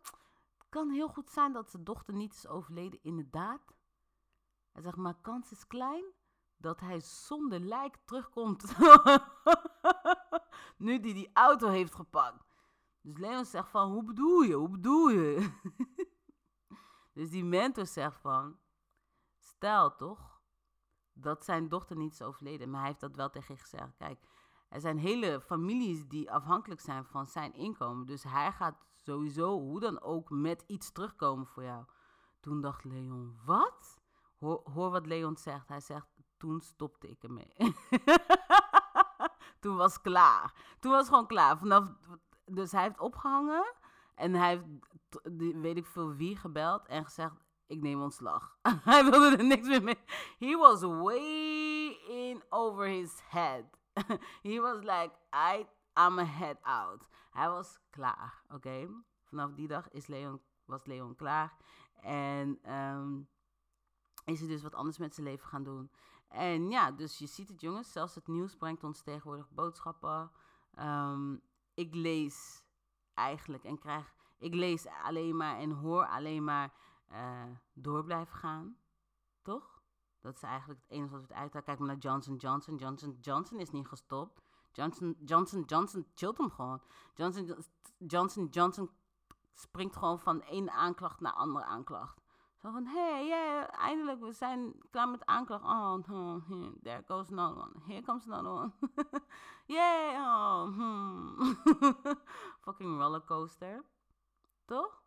Het 0.58 0.68
kan 0.68 0.90
heel 0.90 1.08
goed 1.08 1.30
zijn 1.30 1.52
dat 1.52 1.70
zijn 1.70 1.84
dochter 1.84 2.14
niet 2.14 2.34
is 2.34 2.46
overleden, 2.46 2.98
inderdaad. 3.02 3.74
Hij 4.72 4.82
zegt, 4.82 4.96
maar 4.96 5.16
kans 5.20 5.50
is 5.50 5.66
klein 5.66 6.04
dat 6.64 6.80
hij 6.80 7.00
zonder 7.00 7.60
lijk 7.60 7.96
terugkomt. 8.04 8.74
nu 10.86 11.00
die 11.00 11.14
die 11.14 11.30
auto 11.32 11.68
heeft 11.68 11.94
gepakt. 11.94 12.44
Dus 13.00 13.18
Leon 13.18 13.44
zegt 13.44 13.68
van, 13.68 13.90
hoe 13.90 14.04
bedoel 14.04 14.42
je? 14.42 14.54
Hoe 14.54 14.68
bedoel 14.68 15.08
je? 15.08 15.32
Dus 17.12 17.30
die 17.30 17.44
mentor 17.44 17.86
zegt 17.86 18.20
van, 18.20 18.58
stel 19.38 19.94
toch 19.96 20.40
dat 21.12 21.44
zijn 21.44 21.68
dochter 21.68 21.96
niet 21.96 22.12
is 22.12 22.22
overleden, 22.22 22.70
maar 22.70 22.80
hij 22.80 22.88
heeft 22.88 23.00
dat 23.00 23.16
wel 23.16 23.30
tegen 23.30 23.54
je 23.54 23.60
gezegd. 23.60 23.96
Kijk, 23.96 24.20
er 24.68 24.80
zijn 24.80 24.98
hele 24.98 25.40
families 25.40 26.08
die 26.08 26.30
afhankelijk 26.30 26.80
zijn 26.80 27.04
van 27.04 27.26
zijn 27.26 27.52
inkomen. 27.52 28.06
Dus 28.06 28.22
hij 28.22 28.52
gaat 28.52 28.86
sowieso, 28.94 29.60
hoe 29.60 29.80
dan 29.80 30.00
ook, 30.00 30.30
met 30.30 30.64
iets 30.66 30.92
terugkomen 30.92 31.46
voor 31.46 31.62
jou. 31.62 31.84
Toen 32.40 32.60
dacht 32.60 32.84
Leon, 32.84 33.38
wat? 33.44 34.00
Hoor, 34.38 34.60
hoor 34.72 34.90
wat 34.90 35.06
Leon 35.06 35.36
zegt. 35.36 35.68
Hij 35.68 35.80
zegt, 35.80 36.06
toen 36.36 36.60
stopte 36.60 37.08
ik 37.08 37.22
ermee. 37.22 37.52
toen 39.60 39.76
was 39.76 40.00
klaar. 40.00 40.52
Toen 40.80 40.92
was 40.92 41.08
gewoon 41.08 41.26
klaar. 41.26 41.58
Vanaf, 41.58 41.88
dus 42.44 42.72
hij 42.72 42.82
heeft 42.82 43.00
opgehangen. 43.00 43.74
En 44.14 44.34
hij 44.34 44.48
heeft, 44.48 44.64
weet 45.60 45.76
ik 45.76 45.86
veel 45.86 46.14
wie, 46.14 46.36
gebeld 46.36 46.86
en 46.86 47.04
gezegd, 47.04 47.44
ik 47.66 47.80
neem 47.80 48.02
ontslag. 48.02 48.58
hij 48.90 49.04
wilde 49.04 49.36
er 49.36 49.44
niks 49.44 49.66
meer 49.66 49.82
mee. 49.82 49.98
He 50.38 50.56
was 50.56 50.80
way 50.80 51.88
in 52.08 52.42
over 52.48 52.86
his 52.86 53.20
head. 53.28 53.64
He 54.48 54.60
was 54.60 54.78
like, 54.78 55.12
I, 55.32 55.66
I'm 55.94 56.18
a 56.18 56.24
head 56.24 56.56
out. 56.62 57.06
Hij 57.30 57.48
was 57.48 57.78
klaar, 57.90 58.42
oké? 58.48 58.88
Vanaf 59.24 59.54
die 59.54 59.68
dag 59.68 59.90
is 59.90 60.06
Leon, 60.06 60.40
was 60.64 60.84
Leon 60.84 61.14
klaar. 61.14 61.56
En 62.02 62.58
ehm, 62.62 63.20
is 64.24 64.38
hij 64.38 64.48
dus 64.48 64.62
wat 64.62 64.74
anders 64.74 64.98
met 64.98 65.14
zijn 65.14 65.26
leven 65.26 65.48
gaan 65.48 65.62
doen. 65.62 65.90
En 66.34 66.70
ja, 66.70 66.90
dus 66.90 67.18
je 67.18 67.26
ziet 67.26 67.48
het 67.48 67.60
jongens, 67.60 67.92
zelfs 67.92 68.14
het 68.14 68.26
nieuws 68.26 68.56
brengt 68.56 68.84
ons 68.84 69.02
tegenwoordig 69.02 69.50
boodschappen. 69.50 70.30
Ehm, 70.74 71.36
ik 71.74 71.94
lees 71.94 72.64
eigenlijk 73.14 73.64
en 73.64 73.78
krijg, 73.78 74.14
ik 74.38 74.54
lees 74.54 74.86
alleen 74.86 75.36
maar 75.36 75.58
en 75.58 75.70
hoor 75.70 76.06
alleen 76.06 76.44
maar 76.44 76.72
eh, 77.08 77.44
door 77.72 78.04
blijven 78.04 78.36
gaan. 78.36 78.76
Toch? 79.42 79.82
Dat 80.20 80.36
is 80.36 80.42
eigenlijk 80.42 80.80
het 80.80 80.90
enige 80.90 81.10
wat 81.10 81.20
we 81.20 81.26
het 81.26 81.36
uithalen. 81.36 81.64
Kijk 81.64 81.78
maar 81.78 81.88
naar 81.88 81.98
Johnson 81.98 82.36
Johnson. 82.36 82.76
Johnson 82.76 83.18
Johnson 83.20 83.58
is 83.58 83.70
niet 83.70 83.88
gestopt. 83.88 84.42
Johnson 84.72 85.16
Johnson 85.24 85.62
Johnson 85.62 86.06
chillt 86.14 86.38
hem 86.38 86.50
gewoon. 86.50 86.80
Johnson 87.14 87.64
Johnson 87.98 88.46
Johnson 88.46 88.90
springt 89.54 89.96
gewoon 89.96 90.20
van 90.20 90.42
één 90.42 90.70
aanklacht 90.70 91.20
naar 91.20 91.32
andere 91.32 91.64
aanklacht. 91.64 92.23
Zo 92.64 92.70
van, 92.70 92.86
hey, 92.86 93.26
yeah, 93.26 93.68
eindelijk, 93.70 94.20
we 94.20 94.32
zijn 94.32 94.74
klaar 94.90 95.08
met 95.08 95.26
aanklacht. 95.26 95.64
Oh, 95.64 96.48
here, 96.48 96.72
there 96.82 97.02
goes 97.06 97.30
another 97.30 97.62
one. 97.62 97.72
Here 97.86 98.02
comes 98.02 98.26
another 98.26 98.50
one. 98.50 98.72
Yay, 99.66 100.16
oh, 100.16 100.62
hmm. 100.62 101.36
Fucking 102.64 102.98
rollercoaster. 102.98 103.84
Toch? 104.64 105.02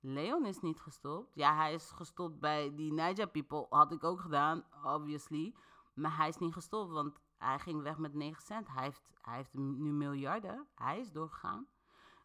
Leon 0.00 0.46
is 0.46 0.60
niet 0.60 0.80
gestopt. 0.80 1.34
Ja, 1.34 1.56
hij 1.56 1.74
is 1.74 1.90
gestopt 1.90 2.40
bij 2.40 2.74
die 2.74 2.92
Niger 2.92 3.28
People. 3.28 3.66
Had 3.68 3.92
ik 3.92 4.04
ook 4.04 4.20
gedaan, 4.20 4.64
obviously. 4.84 5.54
Maar 5.94 6.16
hij 6.16 6.28
is 6.28 6.38
niet 6.38 6.52
gestopt, 6.52 6.92
want 6.92 7.18
hij 7.36 7.58
ging 7.58 7.82
weg 7.82 7.98
met 7.98 8.14
9 8.14 8.42
cent. 8.42 8.68
Hij 8.68 8.84
heeft, 8.84 9.10
hij 9.20 9.36
heeft 9.36 9.54
nu 9.54 9.92
miljarden. 9.92 10.66
Hij 10.74 11.00
is 11.00 11.12
doorgegaan. 11.12 11.68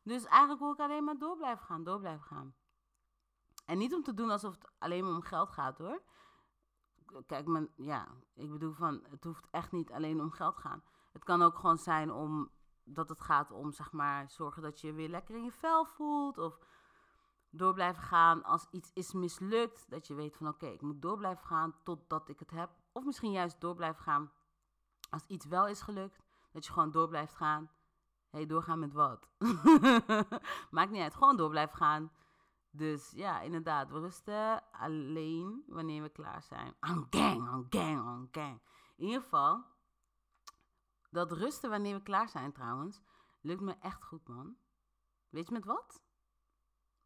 Dus 0.04 0.26
eigenlijk 0.26 0.62
wil 0.62 0.71
ik 0.71 0.80
alleen 0.80 1.04
maar 1.04 1.17
door 1.17 1.38
blijven 1.38 1.65
gaan, 1.65 1.84
door 1.84 2.00
blijven 2.00 2.26
gaan. 2.26 2.56
En 3.71 3.77
niet 3.77 3.93
om 3.93 4.03
te 4.03 4.13
doen 4.13 4.29
alsof 4.29 4.53
het 4.53 4.71
alleen 4.79 5.05
om 5.05 5.21
geld 5.21 5.49
gaat 5.49 5.77
hoor. 5.77 6.01
Kijk, 7.25 7.47
men, 7.47 7.69
ja, 7.75 8.07
ik 8.34 8.51
bedoel 8.51 8.73
van, 8.73 9.03
het 9.10 9.23
hoeft 9.23 9.47
echt 9.51 9.71
niet 9.71 9.91
alleen 9.91 10.21
om 10.21 10.31
geld 10.31 10.57
gaan. 10.57 10.84
Het 11.12 11.23
kan 11.23 11.41
ook 11.41 11.55
gewoon 11.55 11.77
zijn 11.77 12.12
om, 12.12 12.51
dat 12.84 13.10
het 13.10 13.21
gaat 13.21 13.51
om, 13.51 13.71
zeg 13.71 13.91
maar, 13.91 14.29
zorgen 14.29 14.62
dat 14.62 14.81
je 14.81 14.88
je 14.88 14.93
weer 14.93 15.10
lekker 15.10 15.36
in 15.36 15.43
je 15.43 15.51
vel 15.51 15.86
voelt. 15.86 16.38
Of 16.38 16.60
door 17.49 17.73
blijven 17.73 18.03
gaan 18.03 18.43
als 18.43 18.67
iets 18.71 18.91
is 18.93 19.13
mislukt. 19.13 19.89
Dat 19.89 20.07
je 20.07 20.13
weet 20.13 20.38
van, 20.38 20.47
oké, 20.47 20.67
ik 20.67 20.81
moet 20.81 21.01
door 21.01 21.17
blijven 21.17 21.45
gaan 21.45 21.75
totdat 21.84 22.29
ik 22.29 22.39
het 22.39 22.51
heb. 22.51 22.69
Of 22.91 23.05
misschien 23.05 23.31
juist 23.31 23.62
door 23.62 23.75
blijven 23.75 24.03
gaan 24.03 24.31
als 25.10 25.25
iets 25.27 25.45
wel 25.45 25.67
is 25.67 25.81
gelukt. 25.81 26.23
Dat 26.51 26.65
je 26.65 26.71
gewoon 26.71 26.91
door 26.91 27.07
blijft 27.07 27.34
gaan. 27.34 27.69
Hé, 28.29 28.38
hey, 28.38 28.45
doorgaan 28.45 28.79
met 28.79 28.93
wat? 28.93 29.27
Maakt 30.71 30.91
niet 30.91 31.01
uit, 31.01 31.15
gewoon 31.15 31.38
door 31.38 31.49
blijven 31.49 31.77
gaan. 31.77 32.12
Dus 32.71 33.12
ja, 33.15 33.41
inderdaad, 33.41 33.91
we 33.91 33.99
rusten 33.99 34.63
alleen 34.71 35.63
wanneer 35.67 36.01
we 36.01 36.10
klaar 36.10 36.43
zijn. 36.43 36.73
On 36.79 37.07
gang, 37.10 37.53
on 37.53 37.65
gang, 37.69 37.99
on 37.99 38.27
gang. 38.31 38.62
In 38.95 39.05
ieder 39.05 39.21
geval, 39.21 39.63
dat 41.10 41.31
rusten 41.31 41.69
wanneer 41.69 41.95
we 41.95 42.03
klaar 42.03 42.29
zijn 42.29 42.51
trouwens, 42.51 43.01
lukt 43.41 43.62
me 43.62 43.75
echt 43.79 44.03
goed, 44.03 44.27
man. 44.27 44.55
Weet 45.29 45.47
je 45.47 45.53
met 45.53 45.65
wat? 45.65 46.01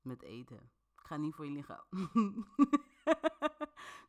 Met 0.01 0.21
eten. 0.21 0.71
Ik 0.95 1.12
ga 1.12 1.17
niet 1.17 1.36
voor 1.36 1.45
je 1.45 1.51
liggen. 1.51 1.84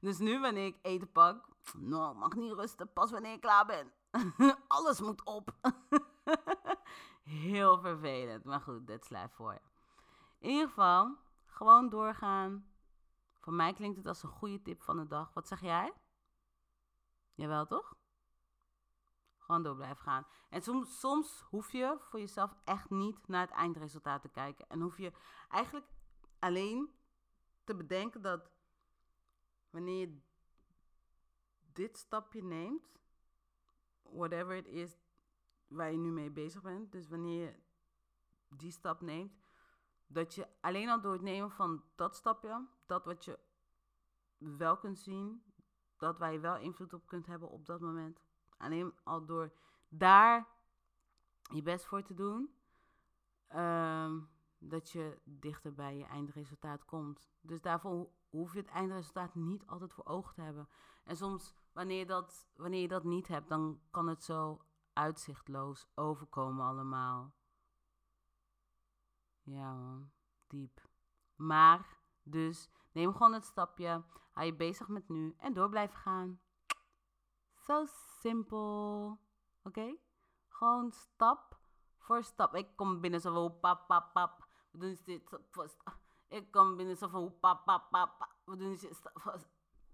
dus 0.06 0.18
nu 0.18 0.40
wanneer 0.40 0.66
ik 0.66 0.78
eten 0.82 1.12
pak, 1.12 1.48
ik 1.64 2.14
mag 2.14 2.34
niet 2.34 2.52
rusten, 2.52 2.92
pas 2.92 3.10
wanneer 3.10 3.32
ik 3.32 3.40
klaar 3.40 3.66
ben. 3.66 3.92
Alles 4.68 5.00
moet 5.00 5.24
op. 5.24 5.54
Heel 7.22 7.80
vervelend, 7.80 8.44
maar 8.44 8.60
goed, 8.60 8.86
dat 8.86 9.04
slijf 9.04 9.32
voor 9.32 9.52
je. 9.52 9.60
In 10.38 10.50
ieder 10.50 10.68
geval, 10.68 11.16
gewoon 11.56 11.88
doorgaan. 11.88 12.66
Voor 13.38 13.52
mij 13.52 13.72
klinkt 13.72 13.96
het 13.96 14.06
als 14.06 14.22
een 14.22 14.28
goede 14.28 14.62
tip 14.62 14.82
van 14.82 14.96
de 14.96 15.06
dag. 15.06 15.32
Wat 15.34 15.48
zeg 15.48 15.60
jij? 15.60 15.92
Jawel, 17.34 17.66
toch? 17.66 17.96
Gewoon 19.38 19.62
door 19.62 19.74
blijven 19.74 20.02
gaan. 20.02 20.26
En 20.50 20.62
soms, 20.62 20.98
soms 20.98 21.40
hoef 21.40 21.72
je 21.72 21.96
voor 22.00 22.20
jezelf 22.20 22.56
echt 22.64 22.90
niet 22.90 23.28
naar 23.28 23.40
het 23.40 23.50
eindresultaat 23.50 24.22
te 24.22 24.28
kijken. 24.28 24.68
En 24.68 24.80
hoef 24.80 24.98
je 24.98 25.12
eigenlijk 25.48 25.86
alleen 26.38 26.94
te 27.64 27.74
bedenken 27.74 28.22
dat 28.22 28.50
wanneer 29.70 30.08
je 30.08 30.20
dit 31.72 31.98
stapje 31.98 32.42
neemt, 32.42 33.00
whatever 34.02 34.56
it 34.56 34.66
is 34.66 34.98
waar 35.66 35.90
je 35.90 35.98
nu 35.98 36.10
mee 36.10 36.30
bezig 36.30 36.62
bent, 36.62 36.92
dus 36.92 37.08
wanneer 37.08 37.44
je 37.44 37.54
die 38.48 38.70
stap 38.70 39.00
neemt, 39.00 39.45
dat 40.06 40.34
je 40.34 40.46
alleen 40.60 40.88
al 40.88 41.00
door 41.00 41.12
het 41.12 41.22
nemen 41.22 41.50
van 41.50 41.82
dat 41.94 42.16
stapje, 42.16 42.66
dat 42.86 43.04
wat 43.04 43.24
je 43.24 43.38
wel 44.38 44.76
kunt 44.76 44.98
zien, 44.98 45.42
dat 45.96 46.18
waar 46.18 46.32
je 46.32 46.38
wel 46.38 46.56
invloed 46.56 46.92
op 46.92 47.06
kunt 47.06 47.26
hebben 47.26 47.48
op 47.48 47.66
dat 47.66 47.80
moment, 47.80 48.20
alleen 48.56 48.94
al 49.04 49.24
door 49.24 49.52
daar 49.88 50.48
je 51.52 51.62
best 51.62 51.84
voor 51.84 52.02
te 52.02 52.14
doen, 52.14 52.54
ehm, 53.46 54.20
dat 54.58 54.90
je 54.90 55.18
dichter 55.24 55.74
bij 55.74 55.96
je 55.96 56.04
eindresultaat 56.04 56.84
komt. 56.84 57.30
Dus 57.40 57.60
daarvoor 57.60 58.08
hoef 58.30 58.52
je 58.52 58.58
het 58.58 58.68
eindresultaat 58.68 59.34
niet 59.34 59.66
altijd 59.66 59.92
voor 59.92 60.04
ogen 60.04 60.34
te 60.34 60.40
hebben. 60.40 60.68
En 61.04 61.16
soms, 61.16 61.54
wanneer 61.72 61.98
je 61.98 62.06
dat, 62.06 62.46
wanneer 62.56 62.80
je 62.80 62.88
dat 62.88 63.04
niet 63.04 63.28
hebt, 63.28 63.48
dan 63.48 63.80
kan 63.90 64.08
het 64.08 64.24
zo 64.24 64.60
uitzichtloos 64.92 65.86
overkomen 65.94 66.66
allemaal. 66.66 67.34
Ja 69.46 69.74
man, 69.74 70.10
diep. 70.46 70.80
Maar, 71.34 71.98
dus, 72.22 72.70
neem 72.92 73.12
gewoon 73.12 73.32
het 73.32 73.44
stapje, 73.44 74.04
hou 74.32 74.46
je 74.46 74.54
bezig 74.54 74.88
met 74.88 75.08
nu 75.08 75.34
en 75.38 75.52
door 75.52 75.68
blijven 75.68 75.96
gaan. 75.98 76.40
Zo 77.54 77.84
simpel. 78.20 79.18
Oké? 79.62 79.96
Gewoon 80.48 80.92
stap 80.92 81.58
voor 81.98 82.24
stap. 82.24 82.54
Ik 82.54 82.76
kom 82.76 83.00
binnen 83.00 83.20
zo 83.20 83.32
van 83.32 83.60
pap, 83.60 83.86
pap, 83.86 84.12
pap. 84.12 84.48
We 84.70 84.78
doen 84.78 84.98
dit. 85.04 85.22
Ik 86.28 86.50
kom 86.50 86.76
binnen 86.76 86.96
zo 86.96 87.08
van 87.08 87.38
pap, 87.40 87.64
pap, 87.64 87.90
pap. 87.90 88.34
We 88.44 88.56
doen 88.56 88.76
dit. 88.76 89.02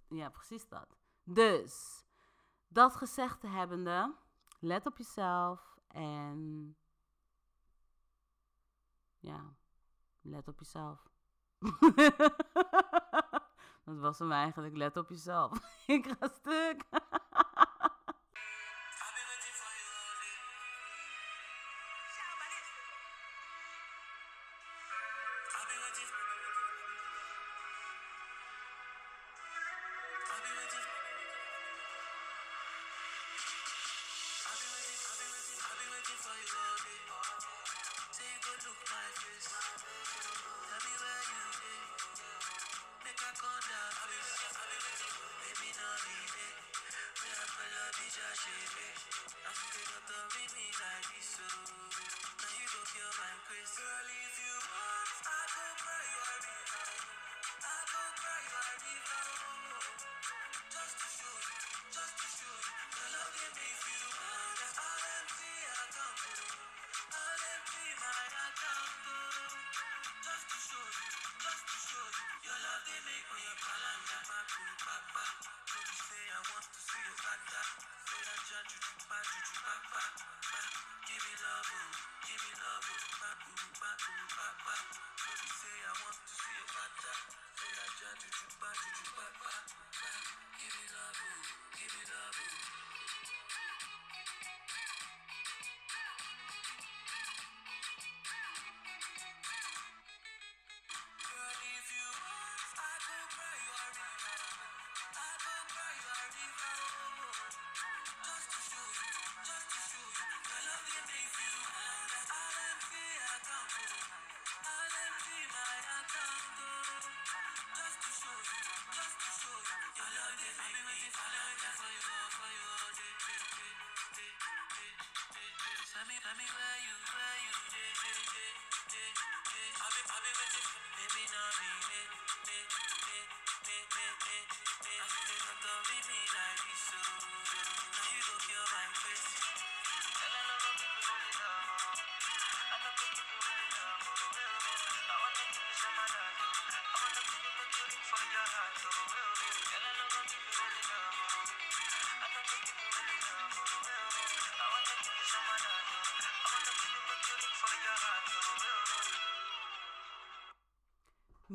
Ja, 0.08 0.28
precies 0.28 0.68
dat. 0.68 0.96
Dus, 1.24 2.04
dat 2.68 2.96
gezegd 2.96 3.42
hebbende, 3.42 4.14
let 4.60 4.86
op 4.86 4.98
jezelf 4.98 5.76
en 5.88 6.76
ja, 9.22 9.54
let 10.20 10.48
op 10.48 10.58
jezelf. 10.58 11.10
dat 13.84 13.98
was 13.98 14.18
hem 14.18 14.32
eigenlijk, 14.32 14.76
let 14.76 14.96
op 14.96 15.08
jezelf. 15.08 15.52
Ik 15.86 16.06
ga 16.06 16.28
stuk. 16.28 16.82
Please 53.62 53.78
leave 53.78 54.38
you. 54.42 54.51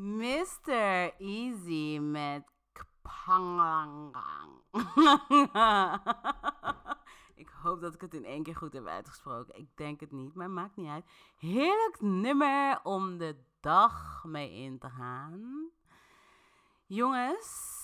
Mr. 0.00 1.14
Easy 1.18 1.98
met 1.98 2.52
Kpangang. 2.72 4.14
ik 7.42 7.48
hoop 7.62 7.80
dat 7.80 7.94
ik 7.94 8.00
het 8.00 8.14
in 8.14 8.24
één 8.24 8.42
keer 8.42 8.56
goed 8.56 8.72
heb 8.72 8.86
uitgesproken. 8.86 9.58
Ik 9.58 9.76
denk 9.76 10.00
het 10.00 10.12
niet, 10.12 10.34
maar 10.34 10.50
maakt 10.50 10.76
niet 10.76 10.88
uit. 10.88 11.04
Heerlijk 11.36 12.00
nummer 12.00 12.80
om 12.82 13.18
de 13.18 13.44
dag 13.60 14.24
mee 14.24 14.52
in 14.52 14.78
te 14.78 14.88
gaan. 14.88 15.68
Jongens, 16.86 17.76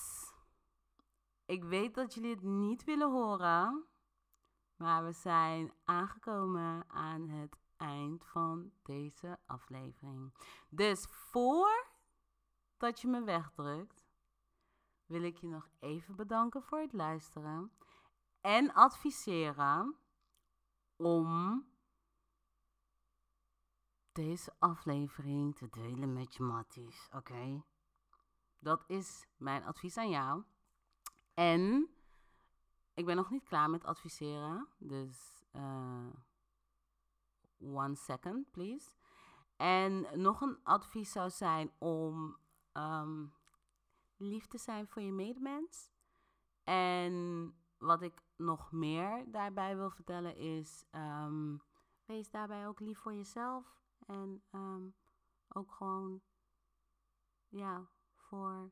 ik 1.45 1.63
weet 1.63 1.95
dat 1.95 2.13
jullie 2.13 2.31
het 2.31 2.43
niet 2.43 2.83
willen 2.83 3.11
horen, 3.11 3.85
maar 4.75 5.03
we 5.03 5.11
zijn 5.11 5.73
aangekomen 5.85 6.85
aan 6.87 7.29
het 7.29 7.57
eind 7.77 8.25
van 8.25 8.71
deze 8.83 9.39
aflevering. 9.45 10.33
Dus 10.69 11.05
voor 11.09 11.93
dat 12.85 13.01
je 13.01 13.07
me 13.07 13.23
wegdrukt, 13.23 14.07
wil 15.05 15.23
ik 15.23 15.37
je 15.37 15.47
nog 15.47 15.69
even 15.79 16.15
bedanken 16.15 16.63
voor 16.63 16.79
het 16.79 16.93
luisteren 16.93 17.71
en 18.41 18.73
adviseren 18.73 19.95
om 20.95 21.63
deze 24.11 24.55
aflevering 24.59 25.55
te 25.55 25.69
delen 25.69 26.13
met 26.13 26.35
je 26.35 26.43
matties, 26.43 27.09
oké? 27.11 27.63
Dat 28.59 28.83
is 28.87 29.27
mijn 29.37 29.63
advies 29.63 29.97
aan 29.97 30.09
jou. 30.09 30.43
En 31.33 31.89
ik 32.93 33.05
ben 33.05 33.15
nog 33.15 33.29
niet 33.29 33.43
klaar 33.43 33.69
met 33.69 33.83
adviseren, 33.83 34.67
dus 34.77 35.43
uh, 35.51 36.09
one 37.59 37.95
second, 37.95 38.51
please. 38.51 38.95
En 39.55 40.21
nog 40.21 40.41
een 40.41 40.59
advies 40.63 41.11
zou 41.11 41.29
zijn 41.29 41.71
om 41.77 42.43
um, 42.77 43.33
lief 44.17 44.47
te 44.47 44.57
zijn 44.57 44.87
voor 44.87 45.01
je 45.01 45.11
medemens. 45.11 45.91
En 46.63 47.53
wat 47.77 48.01
ik 48.01 48.21
nog 48.35 48.71
meer 48.71 49.31
daarbij 49.31 49.75
wil 49.75 49.89
vertellen 49.89 50.35
is, 50.35 50.85
um, 50.91 51.61
wees 52.05 52.29
daarbij 52.29 52.67
ook 52.67 52.79
lief 52.79 52.99
voor 52.99 53.13
jezelf. 53.13 53.83
En 54.05 54.43
um, 54.51 54.95
ook 55.47 55.71
gewoon, 55.71 56.21
ja, 57.47 57.89
voor 58.15 58.71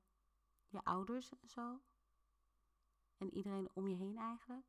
je 0.68 0.84
ouders 0.84 1.30
en 1.30 1.48
zo. 1.48 1.82
En 3.18 3.34
iedereen 3.34 3.70
om 3.74 3.88
je 3.88 3.96
heen 3.96 4.18
eigenlijk. 4.18 4.66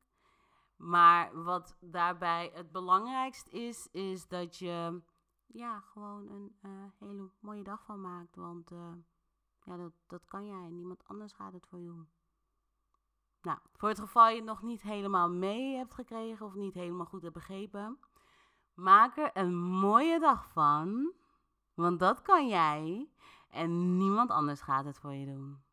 Maar 0.75 1.43
wat 1.43 1.77
daarbij 1.79 2.51
het 2.53 2.71
belangrijkst 2.71 3.47
is, 3.47 3.87
is 3.91 4.27
dat 4.27 4.57
je 4.57 5.01
ja, 5.45 5.79
gewoon 5.79 6.29
een 6.29 6.57
uh, 6.61 6.71
hele 6.99 7.29
mooie 7.39 7.63
dag 7.63 7.83
van 7.83 8.01
maakt. 8.01 8.35
Want 8.35 8.71
uh, 8.71 8.93
ja, 9.65 9.77
dat, 9.77 9.91
dat 10.07 10.25
kan 10.25 10.45
jij. 10.45 10.69
Niemand 10.69 11.03
anders 11.07 11.33
gaat 11.33 11.53
het 11.53 11.67
voor 11.67 11.79
je 11.79 11.85
doen. 11.85 12.09
Nou, 13.41 13.59
voor 13.73 13.89
het 13.89 13.99
geval 13.99 14.29
je 14.29 14.35
het 14.35 14.45
nog 14.45 14.61
niet 14.61 14.81
helemaal 14.81 15.29
mee 15.29 15.75
hebt 15.75 15.93
gekregen 15.93 16.45
of 16.45 16.53
niet 16.53 16.73
helemaal 16.73 17.05
goed 17.05 17.21
hebt 17.21 17.33
begrepen, 17.33 17.99
maak 18.73 19.17
er 19.17 19.29
een 19.33 19.55
mooie 19.55 20.19
dag 20.19 20.49
van. 20.51 21.13
Want 21.73 21.99
dat 21.99 22.21
kan 22.21 22.47
jij 22.47 23.09
en 23.49 23.97
niemand 23.97 24.29
anders 24.29 24.61
gaat 24.61 24.85
het 24.85 24.99
voor 24.99 25.13
je 25.13 25.25
doen. 25.25 25.64